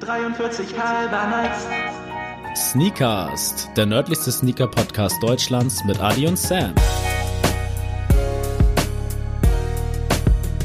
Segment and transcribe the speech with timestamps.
[0.00, 1.66] 43 halber Nights.
[2.72, 6.74] Sneakast, der nördlichste Sneaker-Podcast Deutschlands mit Adi und Sam.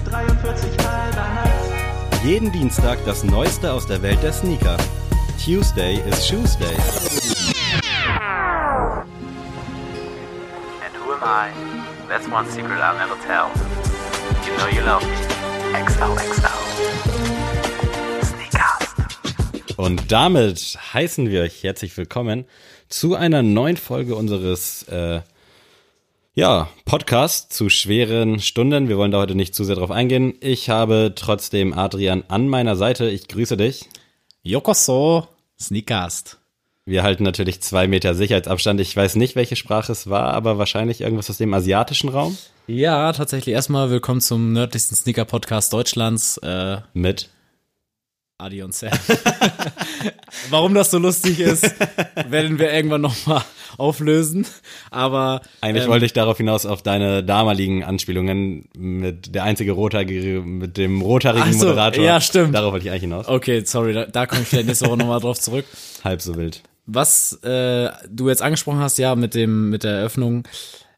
[0.06, 2.24] 43 halber Nights.
[2.24, 4.78] Jeden Dienstag das Neueste aus der Welt der Sneaker.
[5.44, 6.76] Tuesday is Shoesday.
[10.84, 11.52] And who am I?
[12.10, 13.50] That's one secret I'll never tell.
[14.46, 15.16] You know you love me.
[15.86, 16.59] XOXO.
[19.80, 22.44] Und damit heißen wir euch herzlich willkommen
[22.90, 25.22] zu einer neuen Folge unseres äh,
[26.34, 28.90] ja, Podcasts zu schweren Stunden.
[28.90, 30.34] Wir wollen da heute nicht zu sehr drauf eingehen.
[30.42, 33.10] Ich habe trotzdem Adrian an meiner Seite.
[33.10, 33.86] Ich grüße dich.
[34.44, 36.40] Yokoso, Sneakast.
[36.84, 38.82] Wir halten natürlich zwei Meter Sicherheitsabstand.
[38.82, 42.38] Ich weiß nicht, welche Sprache es war, aber wahrscheinlich irgendwas aus dem asiatischen Raum.
[42.68, 46.36] Ja, tatsächlich erstmal willkommen zum nördlichsten Sneaker-Podcast Deutschlands.
[46.40, 47.30] Äh, Mit.
[48.40, 48.92] Adi und Sam.
[50.50, 51.76] Warum das so lustig ist,
[52.30, 53.42] werden wir irgendwann nochmal
[53.78, 54.48] auflösen.
[54.92, 60.42] Aber Eigentlich ähm, wollte ich darauf hinaus auf deine damaligen Anspielungen mit der einzige rothaarige,
[60.42, 62.02] mit dem rothaarigen so, Moderator.
[62.02, 62.56] ja, stimmt.
[62.56, 63.28] Darauf wollte ich eigentlich hinaus.
[63.28, 65.66] Okay, sorry, da, da komme ich vielleicht nächste Woche nochmal drauf zurück.
[66.06, 66.64] Halb so wild.
[66.86, 70.48] Was äh, du jetzt angesprochen hast, ja, mit dem mit der Eröffnung,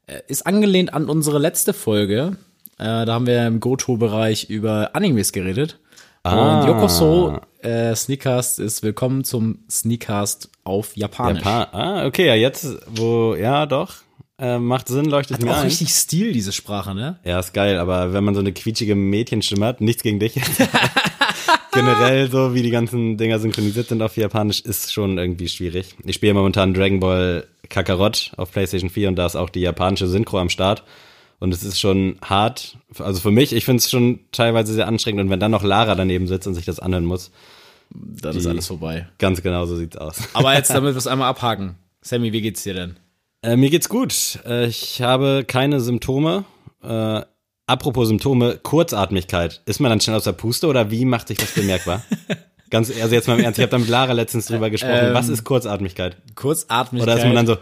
[0.06, 2.38] äh, ist angelehnt an unsere letzte Folge.
[2.78, 5.80] Äh, da haben wir im Goto-Bereich über Animes geredet.
[6.24, 6.62] Ah.
[6.62, 11.44] Und Yokoso äh, Sneakcast ist willkommen zum Sneakcast auf Japanisch.
[11.44, 11.68] Japan.
[11.72, 13.96] Ah, okay, ja, jetzt, wo, ja, doch.
[14.38, 15.66] Äh, macht Sinn, leuchtet Hat mir auch ein.
[15.66, 17.20] richtig Stil, diese Sprache, ne?
[17.24, 20.34] Ja, ist geil, aber wenn man so eine quietschige Mädchenstimme hat, nichts gegen dich.
[21.74, 25.96] Generell so, wie die ganzen Dinger synchronisiert sind auf Japanisch, ist schon irgendwie schwierig.
[26.06, 30.08] Ich spiele momentan Dragon Ball Kakarot auf PlayStation 4 und da ist auch die japanische
[30.08, 30.84] Synchro am Start.
[31.42, 32.78] Und es ist schon hart.
[33.00, 35.22] Also für mich, ich finde es schon teilweise sehr anstrengend.
[35.22, 37.32] Und wenn dann noch Lara daneben sitzt und sich das anhören muss,
[37.90, 39.08] Dann ist alles vorbei.
[39.18, 40.20] ganz genau so sieht's aus.
[40.34, 41.78] Aber jetzt, damit wir es einmal abhaken.
[42.02, 42.98] Sammy, wie geht's dir denn?
[43.42, 44.38] Äh, mir geht's gut.
[44.46, 46.46] Äh, ich habe keine Symptome.
[46.84, 47.22] Äh,
[47.66, 49.62] apropos Symptome, Kurzatmigkeit.
[49.66, 52.04] Ist man dann schnell aus der Puste oder wie macht sich das bemerkbar?
[52.70, 55.08] Ganz, also jetzt mal im Ernst, ich habe da mit Lara letztens drüber gesprochen.
[55.08, 56.16] Ähm, Was ist Kurzatmigkeit?
[56.36, 57.08] Kurzatmigkeit.
[57.08, 57.58] Oder ist man dann so,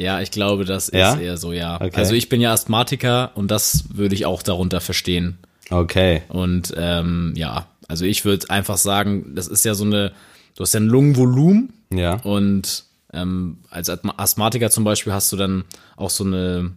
[0.00, 1.16] Ja, ich glaube, das ist Ja?
[1.18, 1.76] eher so, ja.
[1.80, 1.90] Okay.
[1.94, 5.38] Also ich bin ja Asthmatiker und das würde ich auch darunter verstehen.
[5.70, 10.12] okay, Und ähm, ja, also ich würde einfach sagen, das ist ja so eine,
[10.56, 12.14] du hast ja ein Lungenvolumen ja.
[12.22, 15.64] und ähm, als Asthma- Asthmatiker zum Beispiel hast du dann
[15.96, 16.70] auch so eine,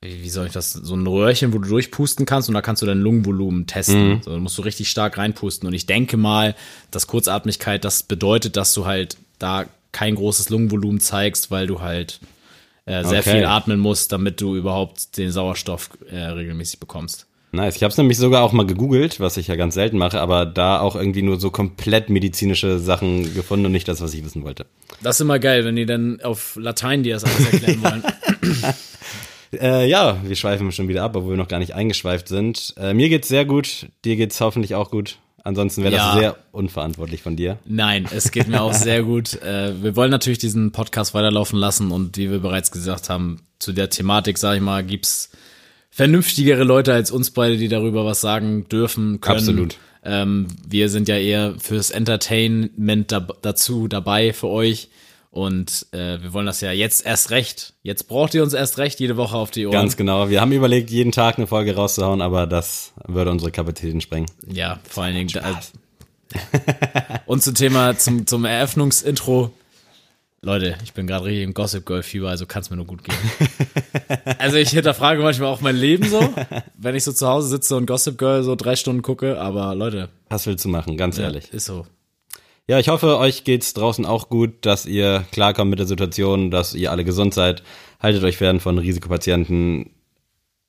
[0.00, 2.86] wie soll ich das, so ein Röhrchen, wo du durchpusten kannst und da kannst du
[2.86, 4.20] dein Lungenvolumen testen.
[4.22, 5.66] So, da musst du richtig stark reinpusten.
[5.66, 6.54] Und ich denke mal,
[6.90, 12.20] dass Kurzatmigkeit, das bedeutet, dass du halt da kein großes Lungenvolumen zeigst, weil du halt
[12.84, 13.36] äh, sehr Okay.
[13.38, 17.26] viel atmen musst, damit du überhaupt den Sauerstoff äh, regelmäßig bekommst.
[17.52, 17.76] Nice.
[17.76, 20.44] Ich habe es nämlich sogar auch mal gegoogelt, was ich ja ganz selten mache, aber
[20.44, 24.42] da auch irgendwie nur so komplett medizinische Sachen gefunden und nicht das, was ich wissen
[24.42, 24.66] wollte.
[25.02, 28.02] Das ist immer geil, wenn die dann auf Latein dir das alles erklären wollen.
[29.60, 32.74] Äh, ja, wir schweifen schon wieder ab, obwohl wir noch gar nicht eingeschweift sind.
[32.76, 35.18] Äh, mir geht's sehr gut, dir geht's hoffentlich auch gut.
[35.46, 36.18] Ansonsten wäre das Ja.
[36.18, 37.58] sehr unverantwortlich von dir.
[37.66, 39.34] Nein, es geht mir auch sehr gut.
[39.44, 43.72] Äh, wir wollen natürlich diesen Podcast weiterlaufen lassen und wie wir bereits gesagt haben, zu
[43.72, 45.30] der Thematik, sag ich mal, gibt's
[45.90, 49.38] vernünftigere Leute als uns beide, die darüber was sagen dürfen, können.
[49.38, 49.76] Absolut.
[50.02, 54.88] Ähm, wir sind ja eher fürs Entertainment da, dazu dabei für euch.
[55.34, 57.74] Und äh, wir wollen das ja jetzt erst recht.
[57.82, 59.72] Jetzt braucht ihr uns erst recht jede Woche auf die Ohren.
[59.72, 60.30] Ganz genau.
[60.30, 64.30] Wir haben überlegt, jeden Tag eine Folge rauszuhauen, aber das würde unsere Kapazitäten sprengen.
[64.46, 65.30] Ja, vor allen Dingen.
[65.30, 65.60] Da,
[67.26, 69.50] und zum Thema, zum, zum Eröffnungsintro.
[70.40, 73.02] Leute, ich bin gerade richtig im Gossip Girl Fieber, also kann es mir nur gut
[73.02, 73.16] gehen.
[74.38, 76.32] also ich hinterfrage manchmal auch mein Leben so,
[76.78, 80.10] wenn ich so zu Hause sitze und Gossip Girl so drei Stunden gucke, aber Leute,
[80.28, 81.52] Was willst du machen, ganz ehrlich?
[81.52, 81.86] ist so.
[82.66, 86.74] Ja, ich hoffe, euch geht's draußen auch gut, dass ihr klarkommt mit der Situation, dass
[86.74, 87.62] ihr alle gesund seid.
[88.00, 89.90] Haltet euch fern von Risikopatienten.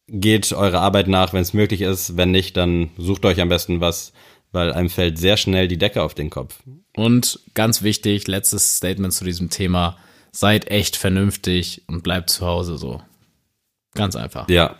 [0.07, 2.17] Geht eurer Arbeit nach, wenn es möglich ist.
[2.17, 4.12] Wenn nicht, dann sucht euch am besten was,
[4.51, 6.59] weil einem fällt sehr schnell die Decke auf den Kopf.
[6.97, 9.98] Und ganz wichtig, letztes Statement zu diesem Thema.
[10.33, 13.01] Seid echt vernünftig und bleibt zu Hause so.
[13.94, 14.50] Ganz einfach.
[14.50, 14.75] Ja,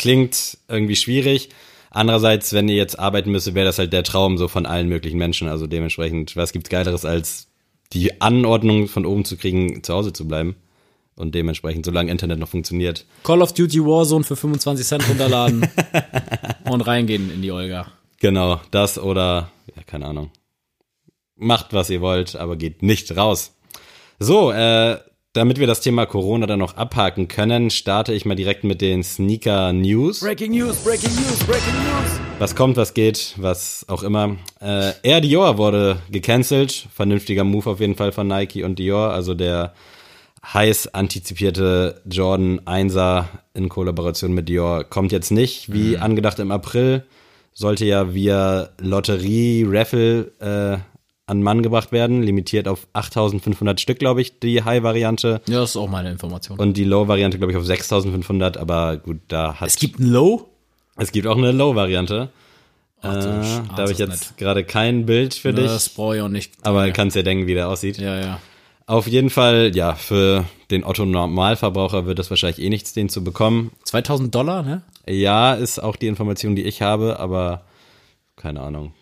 [0.00, 1.50] klingt irgendwie schwierig.
[1.96, 5.16] Andererseits, wenn ihr jetzt arbeiten müsst, wäre das halt der Traum so von allen möglichen
[5.16, 5.48] Menschen.
[5.48, 7.48] Also dementsprechend, was gibt's Geileres, als
[7.94, 10.56] die Anordnung von oben zu kriegen, zu Hause zu bleiben?
[11.14, 13.06] Und dementsprechend, solange Internet noch funktioniert.
[13.24, 15.66] Call of Duty Warzone für 25 Cent runterladen
[16.70, 17.90] und reingehen in die Olga.
[18.20, 20.30] Genau, das oder, ja, keine Ahnung.
[21.34, 23.56] Macht, was ihr wollt, aber geht nicht raus.
[24.18, 24.98] So, äh,
[25.36, 29.02] damit wir das Thema Corona dann noch abhaken können, starte ich mal direkt mit den
[29.02, 30.20] Sneaker News.
[30.20, 32.20] Breaking News, Breaking News, Breaking News.
[32.38, 34.36] Was kommt, was geht, was auch immer.
[34.60, 36.88] Äh, Air Dior wurde gecancelt.
[36.94, 39.10] Vernünftiger Move auf jeden Fall von Nike und Dior.
[39.10, 39.74] Also der
[40.54, 47.04] heiß antizipierte Jordan 1er in Kollaboration mit Dior kommt jetzt nicht, wie angedacht im April.
[47.52, 50.95] Sollte ja via Lotterie, Raffle äh,
[51.26, 52.22] an Mann gebracht werden.
[52.22, 55.40] Limitiert auf 8500 Stück, glaube ich, die High-Variante.
[55.48, 56.58] Ja, das ist auch meine Information.
[56.58, 58.56] Und die Low-Variante, glaube ich, auf 6500.
[58.56, 60.48] Aber gut, da hat es gibt ein Low?
[60.96, 62.30] es gibt auch eine Low-Variante.
[63.02, 65.58] Äh, da habe ich jetzt gerade kein Bild für nett.
[65.58, 66.52] dich, Das brauche ich auch nicht.
[66.62, 66.92] aber ja.
[66.92, 67.98] kannst ja denken, wie der aussieht.
[67.98, 68.40] ja, ja.
[68.88, 73.72] Auf jeden Fall, ja, für den Otto-Normalverbraucher wird das wahrscheinlich eh nichts, den zu bekommen.
[73.82, 74.82] 2000 Dollar, ne?
[75.08, 77.64] Ja, ist auch die Information, die ich habe, aber
[78.36, 78.92] keine Ahnung.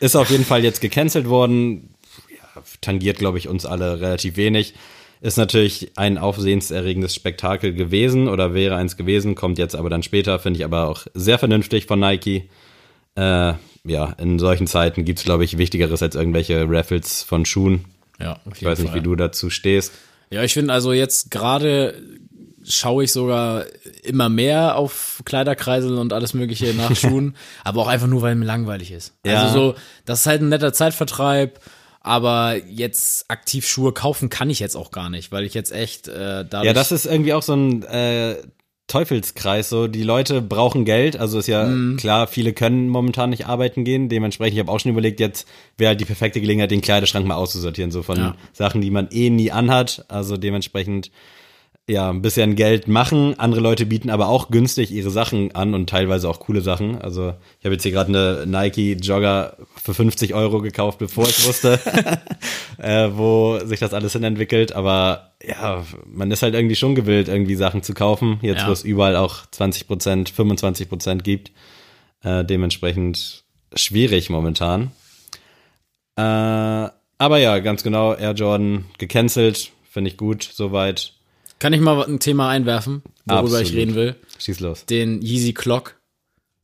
[0.00, 1.94] Ist auf jeden Fall jetzt gecancelt worden.
[2.30, 4.74] Ja, tangiert, glaube ich, uns alle relativ wenig.
[5.20, 10.38] Ist natürlich ein aufsehenserregendes Spektakel gewesen oder wäre eins gewesen, kommt jetzt aber dann später,
[10.38, 12.48] finde ich aber auch sehr vernünftig von Nike.
[13.16, 13.54] Äh,
[13.84, 17.86] ja, in solchen Zeiten gibt's glaube ich, Wichtigeres als irgendwelche Raffles von Schuhen.
[18.20, 19.92] Ja, Ich weiß nicht, wie du dazu stehst.
[20.30, 22.00] Ja, ich finde also jetzt gerade
[22.68, 23.64] schaue ich sogar
[24.02, 28.44] immer mehr auf Kleiderkreisel und alles mögliche nach Schuhen, aber auch einfach nur, weil mir
[28.44, 29.14] langweilig ist.
[29.24, 29.40] Ja.
[29.42, 29.74] Also so,
[30.04, 31.60] das ist halt ein netter Zeitvertreib,
[32.00, 36.08] aber jetzt aktiv Schuhe kaufen kann ich jetzt auch gar nicht, weil ich jetzt echt
[36.08, 38.36] äh, dadurch Ja, das ist irgendwie auch so ein äh,
[38.86, 39.68] Teufelskreis.
[39.68, 41.16] So, die Leute brauchen Geld.
[41.18, 41.96] Also ist ja Mhm.
[41.98, 44.08] klar, viele können momentan nicht arbeiten gehen.
[44.08, 47.34] Dementsprechend, ich habe auch schon überlegt, jetzt wäre halt die perfekte Gelegenheit, den Kleiderschrank mal
[47.36, 48.34] auszusortieren, so von Ja.
[48.54, 50.04] Sachen, die man eh nie anhat.
[50.08, 51.10] Also dementsprechend
[51.88, 53.38] ja, ein bisschen Geld machen.
[53.38, 57.00] Andere Leute bieten aber auch günstig ihre Sachen an und teilweise auch coole Sachen.
[57.00, 58.08] Also ich habe jetzt hier gerade
[58.44, 61.80] eine Nike Jogger für 50 Euro gekauft, bevor ich wusste,
[62.78, 64.72] äh, wo sich das alles hin entwickelt.
[64.72, 68.38] Aber ja, man ist halt irgendwie schon gewillt, irgendwie Sachen zu kaufen.
[68.42, 68.68] Jetzt, Ja.
[68.68, 71.52] wo es überall auch 20 Prozent, 25 Prozent gibt.
[72.22, 73.44] Äh, dementsprechend
[73.74, 74.90] schwierig momentan.
[76.16, 79.70] Äh, aber ja, ganz genau, Air Jordan gecancelt.
[79.90, 81.14] Finde ich gut, soweit.
[81.58, 83.74] Kann ich mal ein Thema einwerfen, worüber ich Absolut.
[83.74, 84.14] reden will?
[84.38, 84.86] Schieß los.
[84.86, 85.96] Den Yeezy Clock.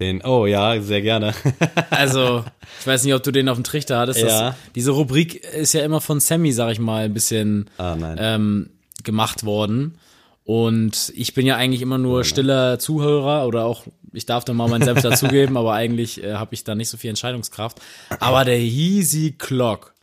[0.00, 1.34] Den, oh ja, sehr gerne.
[1.90, 2.44] Also,
[2.80, 4.22] ich weiß nicht, ob du den auf dem Trichter hattest.
[4.22, 4.56] Das, Ja.
[4.74, 8.16] Diese Rubrik ist ja immer von Sammy, sag ich mal, ein bisschen Ah, nein.
[8.20, 8.70] ähm,
[9.04, 9.96] gemacht worden.
[10.42, 14.68] Und ich bin ja eigentlich immer nur stiller Zuhörer oder auch, ich darf da mal
[14.68, 17.80] meinen Senf dazugeben, aber eigentlich äh, habe ich da nicht so viel Entscheidungskraft.
[18.20, 19.93] Aber der Yeezy Clock,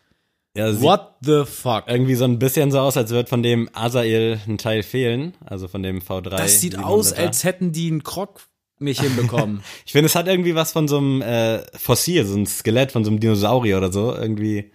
[0.56, 1.86] ja, what the fuck?
[1.88, 5.34] irgendwie so ein bisschen so aus, als wird von dem Azael ein Teil fehlen.
[5.46, 6.30] Also von dem V3.
[6.30, 7.26] Das sieht aus, 700er.
[7.26, 8.42] als hätten die einen Krog
[8.80, 9.64] nicht hinbekommen.
[9.86, 13.06] Ich finde, es hat irgendwie was von so einem äh, Fossil, so ein Skelett von
[13.06, 14.16] so einem Dinosaurier oder so.
[14.16, 14.72] Irgendwie,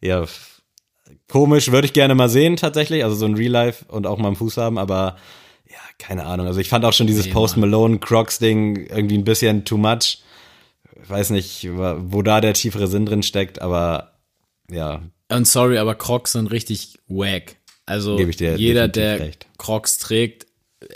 [0.00, 0.24] ja,
[1.30, 3.04] komisch, würde ich gerne mal sehen tatsächlich.
[3.04, 5.16] Also so ein Real Life und auch mal am Fuß haben, aber
[5.70, 6.46] ja, keine Ahnung.
[6.46, 9.78] Also ich fand auch schon dieses Nee, Post Malone Crocs Ding irgendwie ein bisschen too
[9.78, 10.18] much.
[11.02, 14.13] Ich weiß nicht, wo da der tiefere Sinn drin steckt, aber
[14.70, 17.56] ja, Und sorry, aber Crocs sind richtig wack.
[17.86, 19.46] Also jeder, der recht.
[19.58, 20.46] Crocs trägt,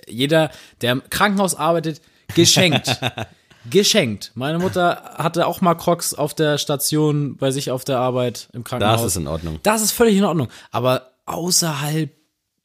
[0.07, 0.51] jeder,
[0.81, 2.01] der im Krankenhaus arbeitet,
[2.35, 2.99] geschenkt.
[3.71, 4.33] geschenkt.
[4.35, 8.65] Meine Mutter hatte auch mal Crocs auf der Station bei sich auf der Arbeit im
[8.65, 9.03] Krankenhaus.
[9.03, 9.61] das ist in Ordnung.
[9.63, 10.49] Das ist völlig in Ordnung.
[10.71, 12.11] Aber außerhalb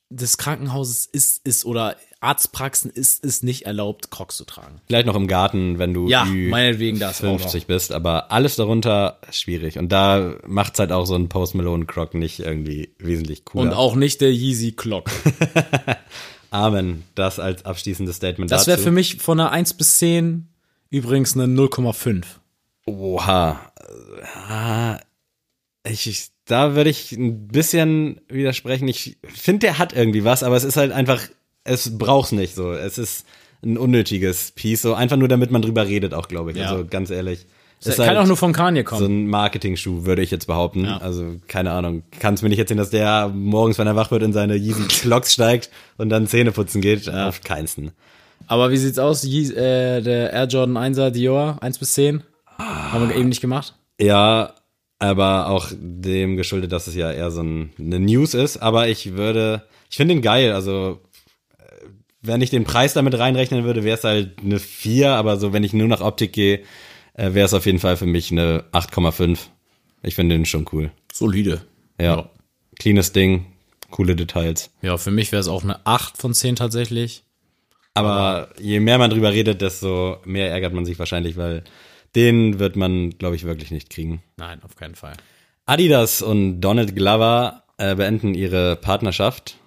[0.09, 4.81] des Krankenhauses ist es oder Arztpraxen ist es nicht erlaubt, Crocs zu tragen.
[4.87, 7.39] Vielleicht noch im Garten, wenn du Ja, meinetwegen das auch noch.
[7.39, 9.77] 50 bist, aber alles darunter schwierig.
[9.77, 13.63] Und da macht's halt auch so ein Post Malone Croc nicht irgendwie wesentlich cooler.
[13.69, 15.09] Und auch nicht der Yeezy Clock.
[16.49, 17.03] Amen.
[17.15, 20.47] Das als abschließendes Statement Das wäre für mich von einer 1 bis 10
[20.89, 22.23] übrigens eine 0,5.
[22.85, 23.71] Oha.
[24.47, 24.99] Ah,
[25.87, 28.87] Ich, ich, da würde ich ein bisschen widersprechen.
[28.87, 31.21] Ich finde, der hat irgendwie was, aber es ist halt einfach,
[31.63, 32.73] es braucht's nicht so.
[32.73, 33.25] Es ist
[33.63, 36.57] ein unnötiges Piece, so einfach nur, damit man drüber redet, auch glaube ich.
[36.57, 36.69] Ja.
[36.69, 37.45] Also ganz ehrlich.
[37.85, 39.25] Ist kann halt auch nur von Kanye so kommen.
[39.25, 40.85] ein Marketing-Schuh, würde ich jetzt behaupten.
[40.85, 40.97] Ja.
[40.97, 42.03] Also, keine Ahnung.
[42.19, 45.33] Kannst mir nicht erzählen, dass der morgens, wenn er wach wird, in seine Yeezy Clocks
[45.33, 47.09] steigt und dann Zähne putzen geht.
[47.09, 47.91] Auf keinsten.
[48.47, 49.23] Aber wie sieht's aus?
[49.23, 52.23] Yeezy, äh, der Air Jordan 1er Dior, 1 bis 10?
[52.57, 53.73] Haben wir eben nicht gemacht?
[53.99, 54.53] Ja,
[54.99, 58.57] aber auch dem geschuldet, dass es ja eher so ein, eine News ist.
[58.57, 60.53] Aber ich würde, ich finde ihn geil.
[60.53, 61.01] Also,
[62.23, 65.11] wenn ich den Preis damit reinrechnen würde, wäre es halt eine 4.
[65.11, 66.63] Aber so, wenn ich nur nach Optik gehe,
[67.13, 69.37] äh, wäre es auf jeden Fall für mich eine 8,5.
[70.01, 70.91] Ich finde den schon cool.
[71.11, 71.61] Solide.
[71.99, 72.15] Ja.
[72.15, 72.29] Ja.
[72.79, 73.45] Cleanes Ding,
[73.91, 74.71] coole Details.
[74.81, 77.23] Ja, für mich wäre es auch eine 8 von 10 tatsächlich.
[77.93, 81.63] Aber je mehr man drüber redet, desto mehr ärgert man sich wahrscheinlich, weil
[82.15, 84.23] den wird man, glaube ich, wirklich nicht kriegen.
[84.37, 85.13] Nein, auf keinen Fall.
[85.65, 89.57] Adidas und Donald Glover äh, beenden ihre Partnerschaft.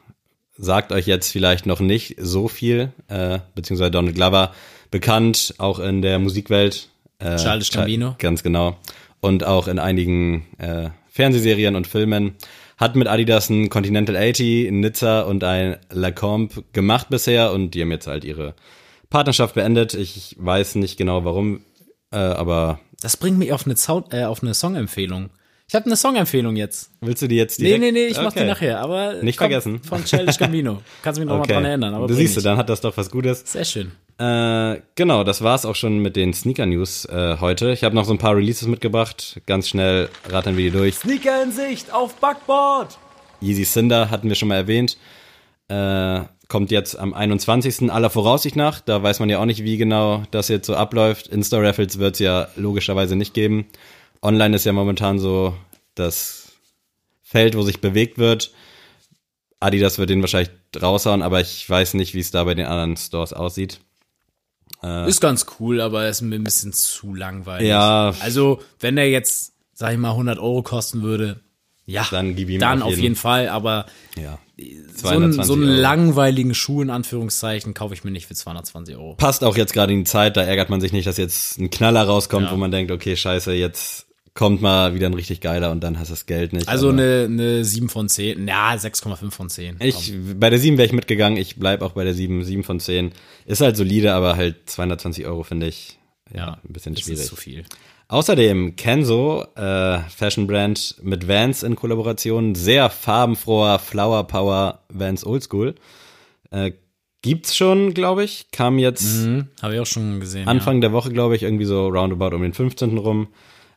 [0.58, 4.52] Sagt euch jetzt vielleicht noch nicht so viel, äh, beziehungsweise Donald Glover
[4.90, 8.14] bekannt auch in der Musikwelt Äh, Childish Gambino.
[8.18, 8.76] Ganz genau.
[9.20, 12.34] Und auch in einigen äh, Fernsehserien und Filmen.
[12.76, 17.80] Hat mit Adidas ein Continental 80, ein Nizza und ein Lacombe gemacht bisher und die
[17.80, 18.54] haben jetzt halt ihre
[19.08, 19.94] Partnerschaft beendet.
[19.94, 21.62] Ich weiß nicht genau warum,
[22.12, 25.30] äh, aber Das bringt mich auf eine, Sound, äh, auf eine Songempfehlung.
[25.68, 26.90] Ich habe eine Songempfehlung jetzt.
[27.00, 27.82] willst du die jetzt Nee, direkt?
[27.82, 28.40] nee, nee, ich mach Okay.
[28.42, 28.80] die nachher.
[28.80, 29.80] Aber Nicht komm, vergessen.
[29.82, 30.80] Von Childish Gambino.
[31.02, 31.54] Kannst mich noch Okay.
[31.54, 31.94] mal dran erinnern.
[31.94, 32.44] Aber du siehst du, ich.
[32.44, 33.42] dann hat das doch was Gutes.
[33.50, 33.90] Sehr schön.
[34.18, 37.72] Äh, genau, das war's auch schon mit den Sneaker-News äh, heute.
[37.72, 39.40] Ich habe noch so ein paar Releases mitgebracht.
[39.46, 40.94] Ganz schnell rattern wir die durch.
[40.94, 42.96] Sneaker in Sicht auf Backboard.
[43.42, 44.96] Yeezy Cinder hatten wir schon mal erwähnt.
[45.68, 47.90] Äh, kommt jetzt am 21.
[47.90, 48.78] aller Voraussicht nach.
[48.80, 51.26] Da weiß man ja auch nicht, wie genau das jetzt so abläuft.
[51.26, 53.66] Insta-Raffles wird's ja logischerweise nicht geben.
[54.26, 55.56] Online ist ja momentan so
[55.94, 56.52] das
[57.22, 58.52] Feld, wo sich bewegt wird.
[59.60, 62.96] Adidas wird den wahrscheinlich raushauen, aber ich weiß nicht, wie es da bei den anderen
[62.96, 63.80] Stores aussieht.
[65.06, 67.68] Ist ganz cool, aber ist mir ein bisschen zu langweilig.
[67.68, 68.14] Ja.
[68.20, 71.40] Also, wenn der jetzt, sag ich mal, 100 Euro kosten würde,
[71.86, 73.86] ja, Dann gib ihm dann auf auf jeden- jeden Fall, aber
[74.20, 74.38] Ja.
[74.96, 79.14] so einen, so einen langweiligen Schuh in Anführungszeichen kaufe ich mir nicht für 220 Euro.
[79.14, 81.70] passt auch jetzt gerade in die Zeit, da ärgert man sich nicht, dass jetzt ein
[81.70, 82.52] Knaller rauskommt, Ja.
[82.52, 84.05] wo man denkt, okay, scheiße, jetzt
[84.36, 86.68] kommt mal wieder ein richtig geiler und dann hast du das Geld nicht.
[86.68, 89.78] Also eine, eine 7 von 10, ja, 6,5 von 10.
[89.80, 92.78] ich, bei der 7 wäre ich mitgegangen, ich bleib auch bei der 7, 7 von
[92.78, 93.12] 10.
[93.46, 95.98] Ist halt solide, aber halt 220 Euro finde ich
[96.32, 97.20] ja, ein bisschen schwierig.
[97.20, 97.64] ist zu viel.
[98.08, 105.74] Außerdem Kenzo, äh, Fashion Brand mit Vans in Kollaboration, sehr farbenfroher Flower Power Vans Oldschool.
[106.50, 106.72] Äh,
[107.22, 110.46] gibt's schon, glaube ich, kam jetzt Mhm, Habe ich auch schon gesehen.
[110.46, 112.98] Anfang der Woche, glaube ich, irgendwie so roundabout um den 15.
[112.98, 113.28] rum.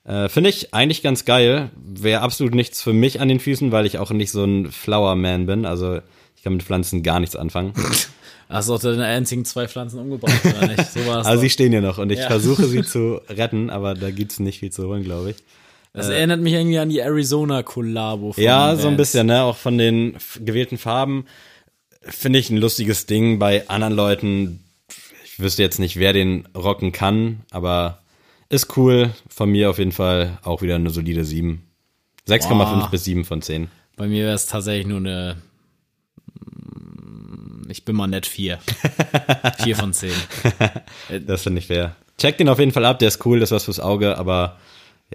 [0.10, 1.70] Äh, Finde ich eigentlich ganz geil.
[1.76, 5.16] Wäre absolut nichts für mich an den Füßen, weil ich auch nicht so ein Flower
[5.16, 5.66] Man bin.
[5.68, 6.00] Also
[6.36, 7.74] ich kann mit Pflanzen gar nichts anfangen.
[8.50, 10.92] Hast du auch deine einzigen zwei Pflanzen umgebracht, oder nicht?
[10.92, 12.26] So war es Also sie stehen ja noch und ich Ja.
[12.28, 15.36] versuche sie zu retten, aber da gibt's nicht viel zu holen, glaube ich.
[15.94, 18.34] Das erinnert mich irgendwie an die Arizona-Kollabo.
[18.38, 19.44] Ja, so ein bisschen, ne?
[19.44, 21.26] Auch von den gewählten Farben.
[22.02, 23.38] Finde ich ein lustiges Ding.
[23.38, 24.64] Bei anderen Leuten,
[25.26, 27.99] ich wüsste jetzt nicht, wer den rocken kann, aber
[28.50, 29.12] ist cool.
[29.30, 31.62] Von mir auf jeden Fall auch wieder eine solide 7.
[32.28, 32.88] 6,5 Boah.
[32.92, 33.70] bis 7 von 10.
[33.96, 35.38] Bei mir wäre es tatsächlich nur eine.
[36.46, 38.60] mm, Ich bin mal nett 4.
[39.64, 40.12] 4 von 10.
[41.26, 41.96] Das finde ich fair.
[42.18, 44.58] Check den auf jeden Fall ab, der ist cool, das ist was fürs Auge, aber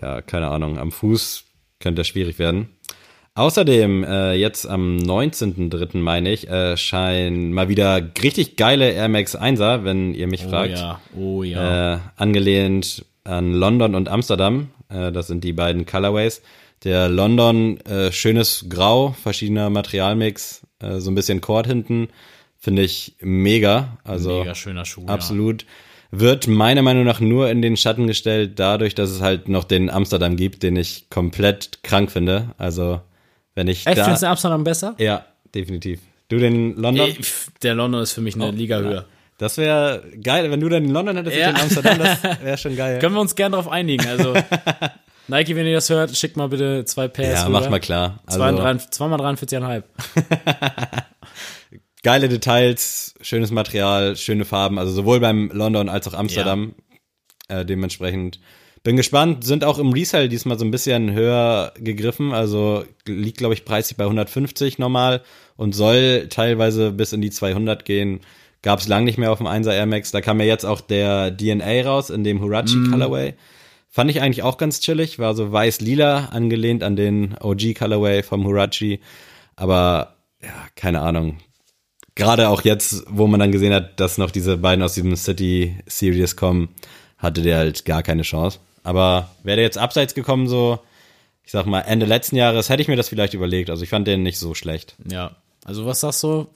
[0.01, 1.45] ja, keine Ahnung, am Fuß
[1.79, 2.69] könnte das schwierig werden.
[3.35, 5.99] Außerdem, äh, jetzt am 19.03.
[5.99, 10.79] meine ich, erscheinen mal wieder richtig geile Air Max 1er, wenn ihr mich Oh fragt.
[10.79, 11.95] ja, oh ja.
[11.97, 14.71] äh, angelehnt an London und Amsterdam.
[14.89, 16.43] Äh, das sind die beiden Colorways.
[16.85, 22.09] Der London, äh, schönes Grau, verschiedener Materialmix, äh, so ein bisschen Cord hinten,
[22.59, 23.97] finde ich mega.
[24.05, 25.07] Also Mega schöner Schuh.
[25.07, 25.65] absolut.
[26.11, 29.91] Wird meiner Meinung nach nur in den Schatten gestellt, dadurch, dass es halt noch den
[29.91, 32.51] Amsterdam gibt, den ich komplett krank finde.
[32.59, 33.01] Also
[33.55, 33.91] wenn ich Ja.
[33.93, 34.95] Echt, da, findest du Amsterdam besser?
[34.99, 36.01] ja, definitiv.
[36.29, 37.11] Du den London?
[37.11, 39.05] Pf, der London ist für mich eine Liga höher.
[39.39, 41.51] Das wäre geil, wenn du dann in London hättest, Ja.
[41.51, 42.99] ich in Amsterdam, das wäre schon geil.
[43.01, 44.07] Können wir uns gern darauf einigen.
[44.07, 44.35] Also,
[45.29, 47.41] Nike, wenn ihr das hört, schickt mal bitte zwei Pairs.
[47.41, 47.61] Ja, rüber.
[47.61, 48.21] mach mal klar.
[48.27, 48.39] Also,
[48.91, 49.83] zweimal 43,5.
[52.03, 56.75] geile Details, schönes Material, schöne Farben, also sowohl beim London als auch Amsterdam.
[57.49, 58.41] Äh, dementsprechend
[58.85, 63.55] bin gespannt, sind auch im Resale diesmal so ein bisschen höher gegriffen, also liegt glaube
[63.55, 65.23] ich preislich bei 150 normal
[65.57, 68.21] und soll teilweise bis in die 200 gehen.
[68.65, 70.81] Gab es lang nicht mehr auf dem 1er Air Max, da kam ja jetzt auch
[70.81, 73.35] der DNA raus in dem Hurachi Colorway.
[73.91, 78.47] Fand ich eigentlich auch ganz chillig, war so weiß-lila angelehnt an den OG Colorway vom
[78.47, 79.01] Hurachi,
[79.55, 81.41] aber ja, keine Ahnung,
[82.15, 85.77] gerade auch jetzt, wo man dann gesehen hat, dass noch diese beiden aus diesem City
[85.85, 86.71] Series kommen,
[87.19, 88.61] hatte der halt gar keine Chance.
[88.83, 90.79] Aber wäre der jetzt abseits gekommen, so,
[91.45, 93.69] ich sag mal, Ende letzten Jahres, hätte ich mir das vielleicht überlegt.
[93.69, 94.97] Also ich fand den nicht so schlecht.
[95.07, 95.37] Ja.
[95.67, 96.47] Also, was sagst du?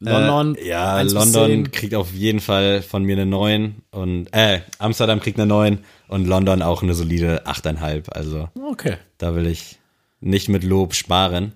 [0.00, 0.54] London?
[0.56, 1.70] Äh, ja, 1 bis London 10?
[1.72, 6.26] kriegt auf jeden Fall von mir eine 9 und, äh, Amsterdam kriegt eine 9 und
[6.26, 8.10] London auch eine solide 8,5.
[8.10, 8.96] Also Okay.
[9.18, 9.78] da will ich
[10.20, 11.52] nicht mit Lob sparen.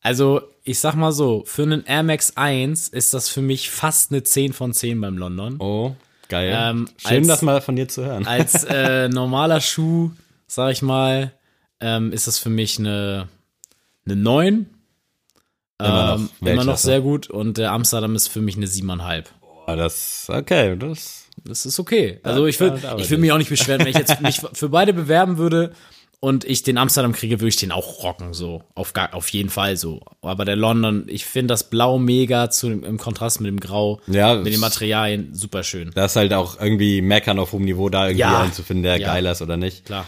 [0.00, 4.10] Also, ich sag mal so, für einen Air Max 1 ist das für mich fast
[4.12, 5.56] eine 10 von 10 beim London.
[5.60, 5.94] Oh,
[6.28, 6.52] geil.
[6.56, 8.26] Ähm, Schön, als- das mal von dir zu hören.
[8.26, 10.10] Als äh, normaler Schuh,
[10.46, 11.32] sag ich mal,
[11.80, 13.28] ähm, ist das für mich eine,
[14.06, 14.66] eine 9.
[15.84, 17.28] Immer noch Ähm, immer noch sehr gut.
[17.30, 19.24] Und der Amsterdam ist für mich eine 7,5.
[19.66, 22.20] Oh, das, okay, das Das ist okay.
[22.22, 24.92] Also ich da ich will mich auch nicht beschweren, wenn ich jetzt mich für beide
[24.92, 25.72] bewerben würde
[26.20, 28.62] und ich den Amsterdam kriege, würde ich den auch rocken, so.
[28.76, 30.02] Auf, gar, auf jeden Fall so.
[30.20, 34.36] Aber der London, ich finde das Blau mega zu, im Kontrast mit dem Grau, Ja,
[34.36, 35.90] mit den Materialien, super schön.
[35.94, 38.40] Da ist halt auch irgendwie Meckern auf hohem Niveau da irgendwie Ja.
[38.42, 39.08] einen zu finden, der Ja.
[39.14, 39.84] geiler ist oder nicht.
[39.84, 40.06] Klar.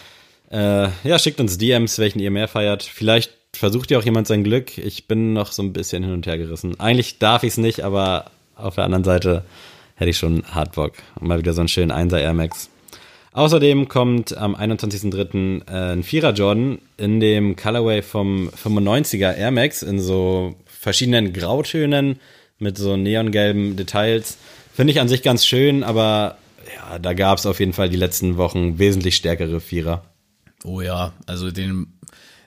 [0.50, 2.82] Äh, ja, schickt uns DMs, welchen ihr mehr feiert.
[2.84, 4.78] Vielleicht versucht ja auch jemand sein Glück.
[4.78, 6.78] Ich bin noch so ein bisschen hin und her gerissen.
[6.80, 9.44] Eigentlich darf ich es nicht, aber auf der anderen Seite
[9.96, 10.92] hätte ich schon hart Bock.
[11.20, 12.70] Mal wieder so einen schönen 1er Air Max.
[13.32, 15.68] Außerdem kommt am 21.03.
[15.68, 22.20] äh, ein Vierer Jordan in dem Colorway vom 95er Air Max in so verschiedenen Grautönen
[22.58, 24.38] mit so neongelben Details.
[24.72, 26.38] Finde ich an sich ganz schön, aber
[26.76, 30.04] ja, da gab es auf jeden Fall die letzten Wochen wesentlich stärkere Vierer.
[30.62, 31.88] Oh ja, also den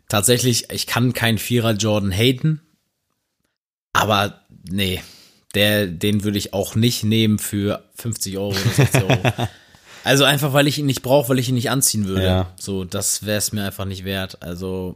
[0.08, 2.62] tatsächlich, ich kann keinen Vierer Jordan haten,
[3.94, 5.02] aber nee,
[5.56, 9.22] der, den würde ich auch nicht nehmen für 50 Euro oder 60 Euro.
[10.04, 12.26] also einfach, weil ich ihn nicht brauche, weil ich ihn nicht anziehen würde.
[12.26, 12.54] Ja.
[12.60, 14.42] So, das wäre es mir einfach nicht wert.
[14.42, 14.96] Also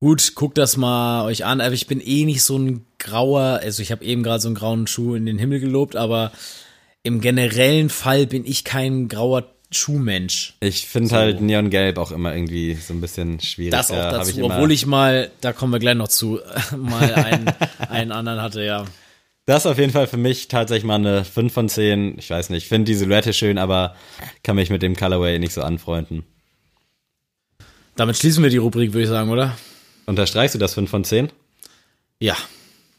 [0.00, 1.60] gut, guckt das mal euch an.
[1.60, 4.54] Aber ich bin eh nicht so ein grauer, also ich habe eben gerade so einen
[4.54, 6.32] grauen Schuh in den Himmel gelobt, aber
[7.02, 10.54] im generellen Fall bin ich kein grauer Schuhmensch.
[10.60, 13.72] Ich finde halt Neongelb auch immer irgendwie so ein bisschen schwierig.
[13.72, 16.40] Das auch dazu, ich obwohl ich mal, da kommen wir gleich noch zu,
[16.76, 17.48] mal einen,
[17.88, 18.84] einen anderen hatte, ja.
[19.44, 22.18] Das ist auf jeden Fall für mich tatsächlich mal eine 5 von 10.
[22.18, 23.94] Ich weiß nicht, ich finde die Silhouette schön, aber
[24.42, 26.24] kann mich mit dem Colorway nicht so anfreunden.
[27.96, 29.56] Damit schließen wir die Rubrik, würde ich sagen, oder?
[30.06, 31.30] Unterstreichst du das 5 von 10?
[32.20, 32.36] Ja.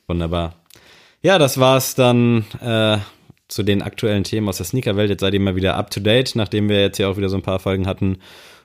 [0.07, 0.55] Wunderbar.
[1.21, 2.97] Ja, das war's dann äh,
[3.49, 5.09] zu den aktuellen Themen aus der Sneakerwelt.
[5.09, 7.35] Jetzt seid ihr mal wieder up to date, nachdem wir jetzt ja auch wieder so
[7.35, 8.19] ein paar Folgen hatten,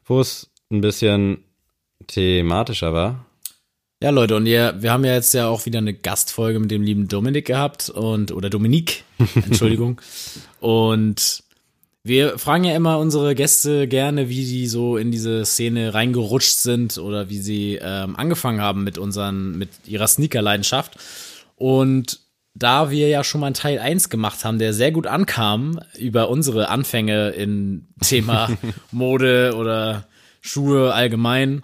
[0.04, 1.42] wo es ein bisschen
[2.06, 3.26] thematischer war.
[4.02, 6.82] Ja, Leute, und ihr, wir haben ja jetzt ja auch wieder eine Gastfolge mit dem
[6.82, 10.00] lieben Dominik gehabt und, oder Dominik, Entschuldigung.
[10.60, 11.42] und
[12.06, 16.98] wir fragen ja immer unsere Gäste gerne, wie die so in diese Szene reingerutscht sind
[16.98, 20.98] oder wie sie ähm, angefangen haben mit unseren, mit ihrer Sneaker-Leidenschaft.
[21.56, 22.20] Und
[22.54, 26.28] da wir ja schon mal einen Teil 1 gemacht haben, der sehr gut ankam über
[26.28, 28.48] unsere Anfänge in Thema
[28.92, 30.06] Mode oder
[30.40, 31.62] Schuhe allgemein,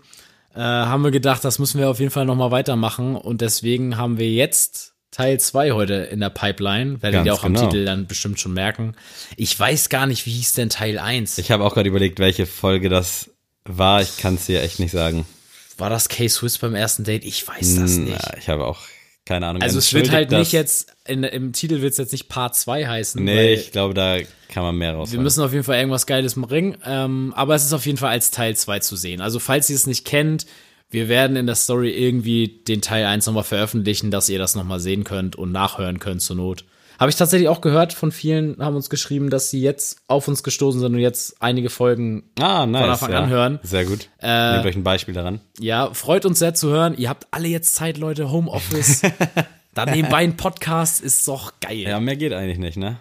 [0.55, 3.15] äh, haben wir gedacht, das müssen wir auf jeden Fall nochmal weitermachen.
[3.15, 7.03] Und deswegen haben wir jetzt Teil 2 heute in der Pipeline.
[7.03, 7.67] Werdet Ganz ihr auch am genau.
[7.69, 8.95] Titel dann bestimmt schon merken.
[9.37, 11.39] Ich weiß gar nicht, wie hieß denn Teil 1?
[11.39, 13.31] Ich habe auch gerade überlegt, welche Folge das
[13.65, 14.03] war.
[14.03, 15.25] Ich kann es dir echt nicht sagen.
[15.79, 17.25] War das K-Swiss beim ersten Date?
[17.25, 18.23] Ich weiß das Hm, nicht.
[18.23, 18.81] ja, ich habe auch
[19.25, 19.63] keine Ahnung.
[19.63, 22.87] Also es wird halt nicht jetzt, in, im Titel wird es jetzt nicht Part 2
[22.87, 23.23] heißen.
[23.23, 25.13] Nee, ich glaube, da kann man mehr raus.
[25.13, 26.77] wir müssen auf jeden Fall irgendwas Geiles bringen.
[26.85, 29.21] Ähm, aber es ist auf jeden Fall als Teil 2 zu sehen.
[29.21, 30.47] Also falls ihr es nicht kennt,
[30.91, 34.81] wir werden in der Story irgendwie den Teil 1 nochmal veröffentlichen, dass ihr das nochmal
[34.81, 36.65] sehen könnt und nachhören könnt zur Not.
[37.01, 40.43] Habe ich tatsächlich auch gehört von vielen, haben uns geschrieben, dass sie jetzt auf uns
[40.43, 43.19] gestoßen sind und jetzt einige Folgen ah, nice, von Anfang ja.
[43.21, 43.59] an hören.
[43.63, 44.11] Sehr gut.
[44.21, 45.41] Äh, Nehmt euch ein Beispiel daran.
[45.59, 46.95] Ja, freut uns sehr zu hören.
[46.99, 49.01] Ihr habt alle jetzt Zeit, Leute, Homeoffice.
[49.75, 51.79] Dann nebenbei ein Podcast ist doch geil.
[51.79, 52.99] Ja, mehr geht eigentlich nicht, ne?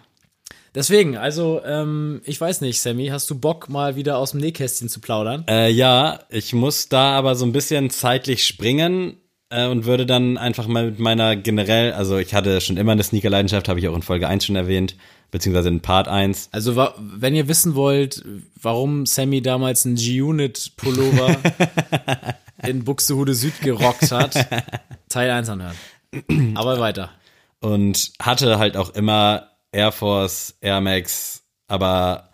[0.74, 4.88] Deswegen, also, ähm, ich weiß nicht, Sammy, hast du Bock, mal wieder aus dem Nähkästchen
[4.88, 5.44] zu plaudern?
[5.46, 9.19] Äh, ja, ich muss da aber so ein bisschen zeitlich springen
[9.50, 13.02] äh, und würde dann einfach mal mit meiner generell, also ich hatte schon immer eine
[13.02, 14.96] Sneaker-Leidenschaft, habe ich auch in Folge 1 schon erwähnt,
[15.30, 16.48] beziehungsweise in Part 1.
[16.52, 18.24] Also, wenn ihr wissen wollt,
[18.60, 21.36] warum Sammy damals einen G-Unit-Pullover
[22.66, 24.34] in Buxtehude Süd gerockt hat,
[25.08, 25.76] Teil 1 anhören.
[26.54, 27.10] Aber weiter.
[27.60, 32.29] und hatte halt auch immer Air Force, Air Max, aber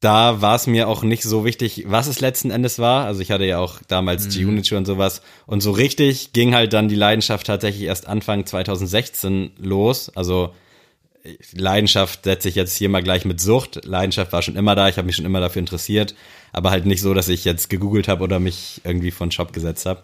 [0.00, 3.06] da war es mir auch nicht so wichtig, was es letzten Endes war.
[3.06, 5.22] Also ich hatte ja auch damals G-Unit und sowas.
[5.46, 10.10] Und so richtig ging halt dann die Leidenschaft tatsächlich erst Anfang 2016 los.
[10.14, 10.52] Also
[11.52, 13.84] Leidenschaft setze ich jetzt hier mal gleich mit Sucht.
[13.84, 16.14] Leidenschaft war schon immer da, ich habe mich schon immer dafür interessiert,
[16.52, 19.86] aber halt nicht so, dass ich jetzt gegoogelt habe oder mich irgendwie von Shop gesetzt
[19.86, 20.02] habe.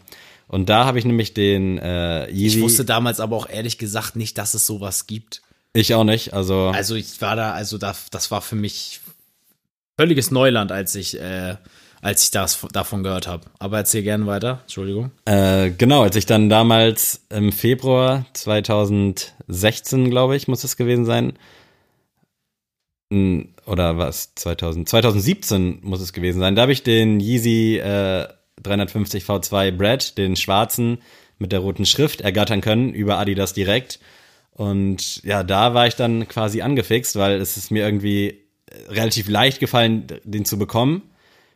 [0.49, 2.59] Und da habe ich nämlich den äh, Yeezy.
[2.59, 5.43] Ich wusste damals aber auch ehrlich gesagt nicht, dass es sowas gibt.
[5.73, 9.01] ich auch nicht, also Also ich war da, also da, das war für mich
[9.99, 11.57] völliges Neuland, als ich, äh,
[12.01, 13.45] als ich das davon gehört habe.
[13.59, 14.61] Aber erzähl gerne weiter.
[14.63, 15.13] Entschuldigung.
[15.25, 21.35] Äh, genau, als ich dann damals im Februar 2016, glaube ich, muss es gewesen sein.
[23.11, 24.35] N- Oder was?
[24.35, 26.57] 2000, 2017 muss es gewesen sein.
[26.57, 28.27] Da habe ich den Yeezy äh,
[28.63, 30.99] 350 V2 Brad, den schwarzen
[31.39, 33.99] mit der roten Schrift, ergattern können über Adidas direkt.
[34.53, 38.42] Und ja, da war ich dann quasi angefixt, weil es ist mir irgendwie
[38.89, 41.03] relativ leicht gefallen, den zu bekommen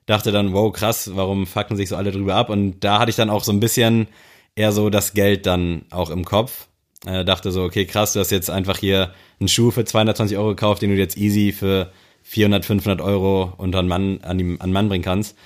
[0.07, 2.49] dachte dann, wow, krass, warum fucken sich so alle drüber ab?
[2.49, 4.07] Und da hatte ich dann auch so ein bisschen
[4.55, 6.69] eher so das Geld dann auch im Kopf.
[7.05, 10.49] Äh, dachte so, okay, krass, du hast jetzt einfach hier einen Schuh für 220 Euro
[10.51, 14.73] gekauft, den du jetzt easy für 400, 500 Euro unter einen Mann, an, die, an
[14.73, 15.37] Mann bringen kannst.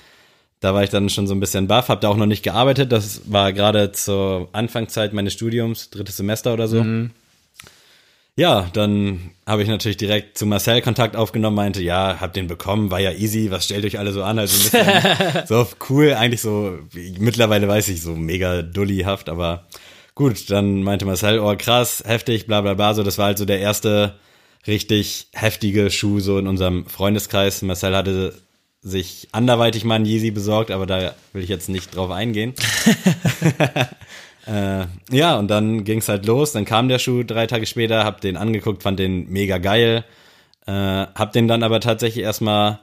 [0.59, 2.91] Da war ich dann schon so ein bisschen baff, habe da auch noch nicht gearbeitet.
[2.91, 6.81] Das war gerade zur Anfangszeit meines Studiums, drittes Semester oder so.
[8.37, 12.89] Ja, dann habe ich natürlich direkt zu Marcel Kontakt aufgenommen, meinte, ja, hab den bekommen,
[12.89, 14.39] war ja easy, was stellt euch alle so an?
[14.39, 14.77] Also
[15.45, 16.79] so cool, eigentlich so,
[17.19, 19.67] mittlerweile weiß ich, so mega dullyhaft, aber
[20.15, 23.45] gut, dann meinte Marcel, oh krass, heftig, bla bla bla, so, das war halt so
[23.45, 24.17] der erste
[24.65, 27.61] richtig heftige Schuh so in unserem Freundeskreis.
[27.63, 28.41] Marcel hatte
[28.81, 32.53] sich anderweitig mal einen Yeezy besorgt, aber da will ich jetzt nicht drauf eingehen.
[34.47, 36.51] Äh, ja, und dann ging's halt los.
[36.51, 40.03] Dann kam der Schuh drei Tage später, hab den angeguckt, fand den mega geil.
[40.65, 42.79] Äh, hab den dann aber tatsächlich erstmal,